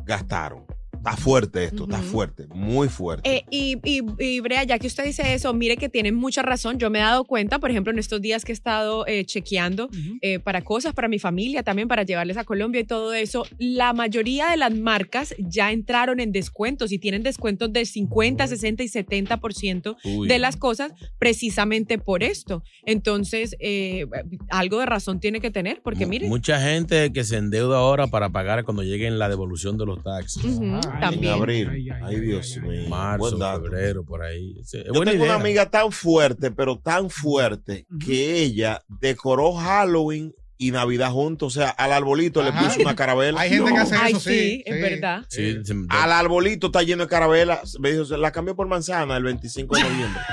gastaron. 0.05 0.65
Está 1.05 1.17
fuerte 1.17 1.65
esto, 1.65 1.83
está 1.83 2.01
fuerte, 2.01 2.47
muy 2.47 2.87
fuerte. 2.87 3.29
Eh, 3.29 3.43
y, 3.51 3.77
y, 3.83 4.01
y, 4.19 4.39
Brea, 4.39 4.63
ya 4.63 4.79
que 4.79 4.87
usted 4.87 5.03
dice 5.03 5.33
eso, 5.33 5.53
mire 5.53 5.75
que 5.75 5.89
tiene 5.89 6.13
mucha 6.13 6.43
razón. 6.43 6.79
Yo 6.79 6.89
me 6.89 6.99
he 6.99 7.01
dado 7.01 7.25
cuenta, 7.25 7.59
por 7.59 7.69
ejemplo, 7.69 7.91
en 7.91 7.99
estos 7.99 8.21
días 8.21 8.45
que 8.45 8.53
he 8.53 8.55
estado 8.55 9.05
eh, 9.05 9.25
chequeando 9.25 9.89
eh, 10.21 10.39
para 10.39 10.61
cosas, 10.61 10.93
para 10.93 11.09
mi 11.09 11.19
familia, 11.19 11.61
también 11.61 11.89
para 11.89 12.03
llevarles 12.03 12.37
a 12.37 12.45
Colombia 12.45 12.79
y 12.79 12.85
todo 12.85 13.13
eso, 13.13 13.45
la 13.59 13.91
mayoría 13.91 14.49
de 14.49 14.55
las 14.55 14.73
marcas 14.73 15.35
ya 15.39 15.73
entraron 15.73 16.21
en 16.21 16.31
descuentos 16.31 16.93
y 16.93 16.99
tienen 16.99 17.21
descuentos 17.21 17.73
de 17.73 17.85
50, 17.85 18.47
60 18.47 18.83
y 18.83 18.87
70% 18.87 19.97
Uy. 20.05 20.29
de 20.29 20.39
las 20.39 20.55
cosas 20.55 20.93
precisamente 21.19 21.97
por 21.97 22.23
esto. 22.23 22.63
Entonces, 22.85 23.57
eh, 23.59 24.07
algo 24.49 24.79
de 24.79 24.85
razón 24.85 25.19
tiene 25.19 25.41
que 25.41 25.51
tener, 25.51 25.81
porque 25.83 26.05
mire. 26.05 26.29
Mucha 26.29 26.61
gente 26.61 27.11
que 27.11 27.25
se 27.25 27.35
endeuda 27.35 27.79
ahora 27.79 28.07
para 28.07 28.29
pagar 28.29 28.63
cuando 28.63 28.83
lleguen 28.83 29.19
la 29.19 29.27
devolución 29.27 29.77
de 29.77 29.85
los 29.85 30.01
taxis. 30.01 30.61
En 30.92 30.92
También. 30.99 31.33
abril. 31.33 31.91
Ay, 32.03 32.19
Dios 32.19 32.57
mío. 32.57 32.89
Marzo, 32.89 33.19
Buen 33.19 33.39
dato. 33.39 33.63
febrero, 33.63 34.03
por 34.03 34.21
ahí. 34.23 34.55
Es 34.59 34.71
Yo 34.71 34.93
buena 34.93 35.11
tengo 35.11 35.25
idea. 35.25 35.35
una 35.35 35.41
amiga 35.43 35.69
tan 35.69 35.91
fuerte, 35.91 36.51
pero 36.51 36.79
tan 36.79 37.09
fuerte, 37.09 37.85
que 38.03 38.41
ella 38.41 38.81
decoró 38.87 39.53
Halloween 39.53 40.33
y 40.57 40.71
Navidad 40.71 41.11
juntos. 41.11 41.57
O 41.57 41.59
sea, 41.59 41.69
al 41.69 41.91
arbolito 41.91 42.41
le 42.43 42.51
puso 42.51 42.79
una 42.81 42.95
carabela. 42.95 43.41
Hay 43.41 43.49
gente 43.49 43.71
que 43.71 43.77
hace 43.77 43.95
Ay, 43.95 44.11
eso, 44.11 44.19
sí, 44.21 44.29
sí. 44.29 44.63
es 44.65 44.75
sí. 44.75 44.81
verdad. 44.81 45.25
Sí, 45.29 45.57
Al 45.89 46.11
arbolito 46.11 46.67
está 46.67 46.83
lleno 46.83 47.03
de 47.03 47.09
carabelas. 47.09 47.77
Me 47.79 47.91
dijo, 47.91 48.05
se 48.05 48.17
la 48.17 48.31
cambió 48.31 48.55
por 48.55 48.67
manzana 48.67 49.17
el 49.17 49.23
25 49.23 49.75
de 49.75 49.83
noviembre. 49.83 50.21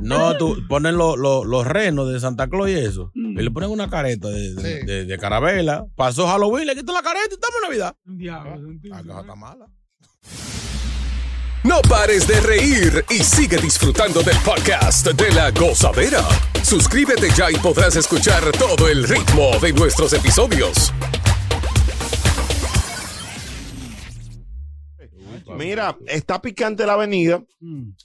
No, 0.00 0.36
tú 0.36 0.56
ponen 0.68 0.96
lo- 0.96 1.16
lo- 1.16 1.44
los 1.44 1.66
renos 1.66 2.12
de 2.12 2.20
Santa 2.20 2.48
Claus 2.48 2.68
y 2.70 2.74
eso. 2.74 3.10
Y 3.14 3.42
le 3.42 3.50
ponen 3.50 3.70
una 3.70 3.88
careta 3.88 4.28
de, 4.28 4.54
de, 4.54 4.80
Sí. 4.80 4.86
de- 4.86 5.04
de 5.06 5.18
carabela. 5.18 5.86
Pasó 5.96 6.26
Halloween, 6.26 6.66
le 6.66 6.74
quitan 6.76 6.94
la 6.94 7.02
careta 7.02 7.28
y 7.30 7.34
estamos 7.34 7.56
en 7.62 7.68
Navidad. 7.68 7.96
Un 8.06 8.18
diablo. 8.18 8.54
un 8.56 8.80
La 8.84 8.98
tipo. 8.98 9.08
cosa 9.08 9.20
está 9.20 9.34
mala. 9.34 9.66
No 11.64 11.80
pares 11.80 12.28
de 12.28 12.38
reír 12.42 13.06
y 13.08 13.24
sigue 13.24 13.56
disfrutando 13.56 14.22
del 14.22 14.36
podcast 14.44 15.06
de 15.06 15.32
la 15.32 15.50
gozadera. 15.50 16.20
Suscríbete 16.62 17.30
ya 17.34 17.50
y 17.50 17.54
podrás 17.54 17.96
escuchar 17.96 18.42
todo 18.52 18.86
el 18.86 19.08
ritmo 19.08 19.58
de 19.62 19.72
nuestros 19.72 20.12
episodios. 20.12 20.92
Mira, 25.56 25.96
está 26.06 26.42
picante 26.42 26.84
la 26.84 26.92
avenida, 26.92 27.42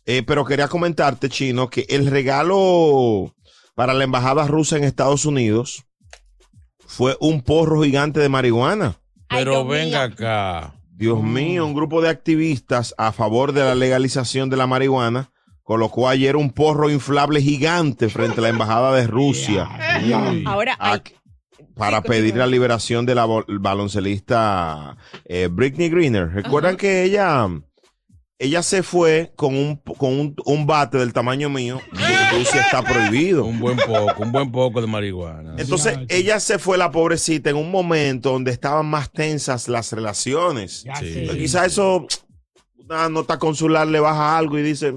eh, 0.05 0.23
pero 0.25 0.45
quería 0.45 0.69
comentarte, 0.69 1.27
Chino, 1.27 1.69
que 1.69 1.85
el 1.89 2.09
regalo 2.09 3.35
para 3.75 3.93
la 3.93 4.05
embajada 4.05 4.47
rusa 4.47 4.77
en 4.77 4.85
Estados 4.85 5.25
Unidos 5.25 5.83
fue 6.87 7.17
un 7.19 7.41
porro 7.41 7.83
gigante 7.83 8.21
de 8.21 8.29
marihuana. 8.29 9.01
Pero 9.27 9.65
venga 9.65 10.03
acá. 10.03 10.78
Dios 10.99 11.23
mío, 11.23 11.65
un 11.65 11.73
grupo 11.73 12.01
de 12.01 12.09
activistas 12.09 12.93
a 12.97 13.13
favor 13.13 13.53
de 13.53 13.61
la 13.61 13.73
legalización 13.73 14.49
de 14.49 14.57
la 14.57 14.67
marihuana 14.67 15.31
colocó 15.63 16.09
ayer 16.09 16.35
un 16.35 16.51
porro 16.51 16.89
inflable 16.89 17.41
gigante 17.41 18.09
frente 18.09 18.39
a 18.39 18.43
la 18.43 18.49
embajada 18.49 18.93
de 18.93 19.07
Rusia. 19.07 19.65
Ahora, 20.45 20.75
hay, 20.77 21.01
para 21.73 22.01
Sí, 22.01 22.07
pedir 22.09 22.35
la 22.35 22.47
liberación 22.47 23.05
de 23.05 23.15
la 23.15 23.25
baloncelista 23.25 24.97
eh, 25.23 25.47
Britney 25.49 25.87
Greener. 25.87 26.33
Recuerdan 26.33 26.75
que 26.75 27.03
ella, 27.03 27.47
ella 28.41 28.63
se 28.63 28.83
fue 28.83 29.33
con 29.35 29.53
un, 29.53 29.75
con 29.97 30.17
un, 30.17 30.35
un 30.45 30.65
bate 30.65 30.97
del 30.97 31.11
tamaño 31.11 31.49
mío. 31.49 31.81
y 31.91 32.37
Rusia 32.37 32.61
está 32.61 32.81
prohibido. 32.81 33.43
Un 33.43 33.59
buen 33.59 33.77
poco, 33.77 34.23
un 34.23 34.31
buen 34.31 34.49
poco 34.51 34.79
de 34.79 34.87
marihuana. 34.87 35.55
Entonces, 35.57 35.97
Ya, 35.97 36.15
ella 36.15 36.39
se 36.39 36.57
fue, 36.57 36.77
la 36.77 36.89
pobrecita, 36.89 37.49
en 37.49 37.57
un 37.57 37.69
momento 37.69 38.31
donde 38.31 38.51
estaban 38.51 38.85
más 38.85 39.11
tensas 39.11 39.67
las 39.67 39.91
relaciones. 39.91 40.85
Sí. 40.99 41.23
Pues 41.25 41.37
Quizá 41.37 41.65
eso, 41.65 42.07
una 42.77 43.09
nota 43.09 43.37
consular 43.37 43.85
le 43.87 43.99
baja 43.99 44.37
algo 44.37 44.57
y 44.57 44.63
dice, 44.63 44.93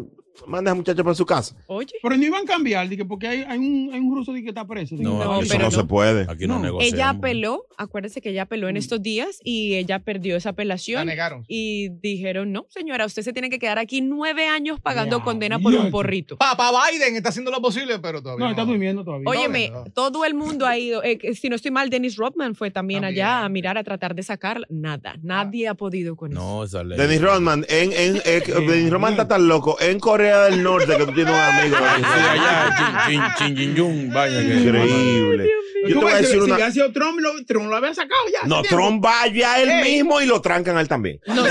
manda 0.46 0.70
a 0.70 0.74
muchacho 0.74 1.02
para 1.04 1.14
su 1.14 1.24
casa. 1.26 1.54
oye, 1.66 1.94
Pero 2.02 2.16
no 2.16 2.24
iban 2.24 2.42
a 2.42 2.46
cambiar, 2.46 2.88
dije, 2.88 3.04
porque 3.04 3.26
hay, 3.28 3.44
hay, 3.48 3.58
un, 3.58 3.90
hay 3.92 4.00
un 4.00 4.14
ruso 4.14 4.32
dije, 4.32 4.44
que 4.44 4.50
está 4.50 4.66
preso. 4.66 4.96
dije, 4.96 5.08
No, 5.08 5.18
que 5.18 5.24
No, 5.24 5.32
está 5.40 5.44
Eso 5.44 5.48
pero 5.54 5.64
no, 5.64 5.70
no. 5.70 5.82
se 5.82 5.84
puede. 5.86 6.26
Aquí 6.28 6.46
no, 6.46 6.58
No. 6.58 6.80
ella 6.80 7.10
apeló, 7.10 7.66
acuérdese 7.76 8.20
que 8.20 8.30
ella 8.30 8.42
apeló 8.42 8.68
en 8.68 8.76
estos 8.76 9.02
días 9.02 9.38
y 9.44 9.74
ella 9.74 9.98
perdió 10.00 10.36
esa 10.36 10.48
La 10.48 10.52
apelación. 10.52 11.06
negaron. 11.06 11.44
Y 11.48 11.88
dijeron, 12.00 12.52
no, 12.52 12.66
señora, 12.70 13.06
usted 13.06 13.22
se 13.22 13.32
tiene 13.32 13.50
que 13.50 13.58
quedar 13.58 13.78
aquí 13.78 14.00
nueve 14.00 14.46
años 14.46 14.80
pagando 14.80 15.22
condena 15.22 15.58
por 15.58 15.74
un 15.74 15.90
porrito. 15.90 16.36
Papá 16.36 16.70
Biden 16.90 17.16
está 17.16 17.28
haciendo 17.30 17.50
lo 17.50 17.60
posible, 17.60 17.98
pero 17.98 18.22
todavía 18.22 18.44
No, 18.44 18.50
está 18.50 18.64
durmiendo 18.64 19.04
todavía. 19.04 19.28
Óyeme, 19.28 19.70
no. 19.70 19.84
todo 19.94 20.24
el 20.24 20.34
mundo 20.34 20.66
ha 20.66 20.78
ido. 20.78 21.02
eh, 21.02 21.18
si 21.34 21.48
no 21.48 21.56
estoy 21.56 21.70
mal, 21.70 21.90
Dennis 21.90 22.16
Rodman 22.16 22.54
fue 22.54 22.70
también, 22.70 23.02
También. 23.02 23.24
allá 23.26 23.44
a 23.44 23.48
mirar, 23.48 23.78
a 23.78 23.84
tratar 23.84 24.14
de 24.14 24.22
sacarla. 24.22 24.66
Nada, 24.70 25.16
nadie 25.22 25.68
ha 25.68 25.74
podido 25.74 26.16
con 26.16 26.32
eso. 26.32 26.40
No. 26.40 26.82
Dennis 26.96 27.20
Rodman, 27.20 27.64
en, 27.68 27.92
en, 27.92 28.16
eh, 28.24 28.42
Dennis 28.46 28.90
Rodman 28.90 29.12
está 29.12 29.28
tan 29.28 29.46
loco. 29.48 29.76
En 29.80 29.98
Corea 30.00 30.31
del 30.40 30.62
Norte, 30.62 30.96
que 30.96 31.06
tú 31.06 31.12
tienes 31.12 31.32
un 31.34 31.40
amigo. 31.40 31.76
Sí, 31.76 32.04
allá, 32.30 33.06
chin, 33.08 33.22
chin, 33.38 33.56
chin, 33.56 33.74
yun, 33.74 34.10
vaya 34.12 34.40
que. 34.40 34.54
Increíble. 34.54 35.50
Yo 35.84 35.88
te 35.98 36.04
voy 36.04 36.12
a 36.12 36.16
decir 36.16 36.30
si 36.30 36.38
una. 36.38 36.54
hubiera 36.54 36.70
sido 36.70 36.92
Trump, 36.92 37.18
lo, 37.18 37.44
Trump 37.44 37.68
lo 37.68 37.74
había 37.76 37.92
sacado 37.92 38.22
ya. 38.32 38.46
No. 38.46 38.62
Trump 38.62 39.02
vaya 39.02 39.60
él 39.60 39.68
Ey. 39.68 39.82
mismo 39.94 40.20
y 40.20 40.26
lo 40.26 40.40
trancan 40.40 40.76
a 40.76 40.80
él 40.80 40.86
también. 40.86 41.18
No, 41.26 41.44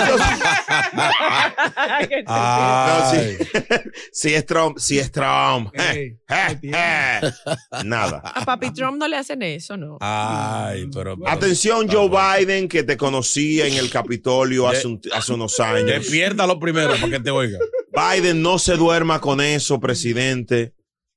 si 4.13 4.33
es 4.33 4.45
Trump, 4.45 4.77
si 4.79 4.99
es 4.99 5.11
Trump. 5.11 5.69
Ey, 5.73 6.17
Eh, 6.29 6.59
eh, 6.63 6.71
eh. 6.73 7.31
Nada. 7.83 8.21
A 8.23 8.45
Papi 8.45 8.71
Trump 8.71 8.97
no 8.97 9.07
le 9.07 9.17
hacen 9.17 9.41
eso, 9.41 9.75
¿no? 9.77 9.97
Ay, 9.99 10.87
pero. 10.93 11.17
pero- 11.17 11.29
Atención, 11.29 11.87
Joe 11.89 12.09
Biden, 12.09 12.67
que 12.69 12.83
te 12.83 12.95
conocía 12.97 13.67
en 13.67 13.73
el 13.73 13.89
Capitolio 13.89 14.67
hace, 14.67 14.87
un- 14.87 15.01
hace 15.13 15.33
unos 15.33 15.59
años. 15.59 15.87
Despiértalo 15.87 16.59
primero 16.59 16.93
para 16.95 17.09
que 17.09 17.19
te 17.19 17.31
oiga. 17.31 17.59
Biden, 18.01 18.41
no 18.41 18.57
se 18.57 18.77
duerma 18.77 19.19
con 19.19 19.41
eso, 19.41 19.79
presidente. 19.79 20.73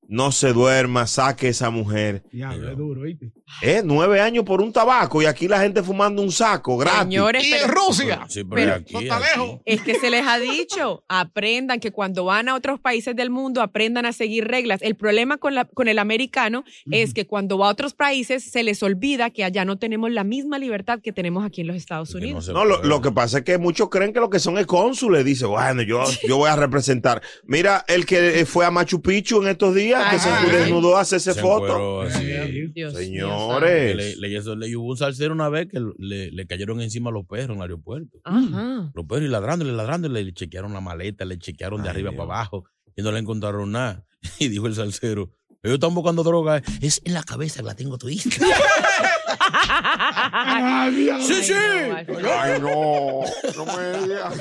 No 0.06 0.32
se 0.32 0.52
duerma, 0.52 1.06
saque 1.06 1.48
esa 1.48 1.70
mujer. 1.70 2.22
Diablo, 2.30 2.70
es 2.70 2.76
duro, 2.76 3.00
¿viste? 3.02 3.32
Eh, 3.62 3.82
nueve 3.84 4.20
años 4.20 4.42
por 4.44 4.60
un 4.60 4.72
tabaco 4.72 5.22
y 5.22 5.26
aquí 5.26 5.46
la 5.48 5.60
gente 5.60 5.82
fumando 5.82 6.22
un 6.22 6.32
saco 6.32 6.76
gratis. 6.76 7.00
Señores, 7.02 7.46
Y 7.46 7.50
pero- 7.52 7.64
en 7.64 7.70
Rusia. 7.70 8.20
Sí, 8.28 8.42
pero, 8.42 8.54
Pero- 8.56 8.74
aquí. 8.74 8.92
No 8.94 9.00
está 9.00 9.16
aquí. 9.18 9.24
lejos. 9.38 9.60
Es 9.64 9.80
que 9.82 9.94
se 9.96 10.10
les 10.10 10.26
ha 10.26 10.38
dicho, 10.38 11.04
aprendan 11.08 11.78
que 11.78 11.92
cuando 11.92 12.24
van 12.24 12.48
a 12.48 12.54
otros 12.56 12.80
países 12.80 13.14
del 13.14 13.30
mundo 13.30 13.62
aprendan 13.62 14.06
a 14.06 14.12
seguir 14.12 14.46
reglas. 14.48 14.80
El 14.82 14.96
problema 14.96 15.36
con, 15.36 15.54
la, 15.54 15.66
con 15.66 15.88
el 15.88 15.98
americano 15.98 16.64
es 16.90 17.14
que 17.14 17.26
cuando 17.26 17.56
va 17.58 17.68
a 17.68 17.70
otros 17.70 17.94
países 17.94 18.42
se 18.50 18.62
les 18.64 18.82
olvida 18.82 19.30
que 19.30 19.44
allá 19.44 19.64
no 19.64 19.78
tenemos 19.78 20.10
la 20.10 20.24
misma 20.24 20.58
libertad 20.58 21.00
que 21.02 21.12
tenemos 21.12 21.44
aquí 21.44 21.60
en 21.60 21.68
los 21.68 21.76
Estados 21.76 22.08
Que 22.08 22.14
no 22.14 22.18
Unidos. 22.24 22.48
No, 22.48 22.64
lo, 22.64 22.82
lo 22.82 23.00
que 23.02 23.12
pasa 23.12 23.38
es 23.38 23.44
que 23.44 23.58
muchos 23.58 23.88
creen 23.88 24.12
que 24.12 24.20
lo 24.20 24.30
que 24.30 24.40
son 24.40 24.58
es 24.58 24.66
cónsules. 24.66 25.24
Dice, 25.24 25.46
bueno, 25.46 25.82
yo, 25.82 26.02
yo 26.26 26.38
voy 26.38 26.48
a 26.50 26.56
representar. 26.56 27.22
Mira, 27.44 27.84
el 27.88 28.04
que 28.06 28.40
eh, 28.40 28.46
fue 28.46 28.64
a 28.66 28.70
Machu 28.70 29.00
Picchu 29.00 29.40
en 29.42 29.48
estos 29.48 29.74
días, 29.74 30.02
que 30.10 30.18
se 30.18 30.30
desnudó 30.56 30.96
a 30.96 31.02
hacerse 31.02 31.34
Se 31.34 31.40
foto. 31.40 32.00
así. 32.02 32.24
Dios 32.74 32.94
Que 32.94 33.04
Señores. 33.38 34.16
Le, 34.18 34.28
le- 34.30 34.76
hubo 34.76 34.90
un 34.90 34.96
salsero 34.96 35.32
una 35.34 35.48
vez 35.48 35.68
que 35.68 35.80
le, 35.98 36.30
le 36.30 36.46
cayeron 36.46 36.80
encima 36.80 37.10
los 37.10 37.26
perros 37.26 37.50
en 37.50 37.56
el 37.56 37.62
aeropuerto. 37.62 38.18
Ajá. 38.24 38.90
Los 38.94 39.06
perros 39.06 39.24
y 39.24 39.28
ladrándole, 39.28 39.72
ladrándole, 39.72 40.24
le 40.24 40.32
chequearon 40.32 40.72
la 40.72 40.80
maleta, 40.80 41.24
le 41.24 41.38
chequearon 41.38 41.82
de 41.82 41.88
Ay, 41.88 41.94
arriba 41.94 42.10
Dios. 42.10 42.18
para 42.26 42.38
abajo 42.40 42.64
y 42.96 43.02
no 43.02 43.12
le 43.12 43.18
encontraron 43.18 43.72
nada. 43.72 44.04
Y 44.38 44.48
dijo 44.48 44.66
el 44.66 44.74
salsero, 44.74 45.30
ellos 45.62 45.74
están 45.74 45.94
buscando 45.94 46.22
droga, 46.22 46.62
es 46.80 47.00
en 47.04 47.14
la 47.14 47.22
cabeza 47.22 47.60
que 47.60 47.66
la 47.66 47.74
tengo 47.74 47.96
tu 47.98 48.08
hija. 48.08 48.28
Ay, 50.32 50.94
Dios. 50.94 51.26
sí, 51.26 51.42
sí. 51.42 51.52
Ay, 51.54 52.60
no. 52.60 53.20
No 53.56 53.66
me 53.76 53.98
digas. 54.06 54.40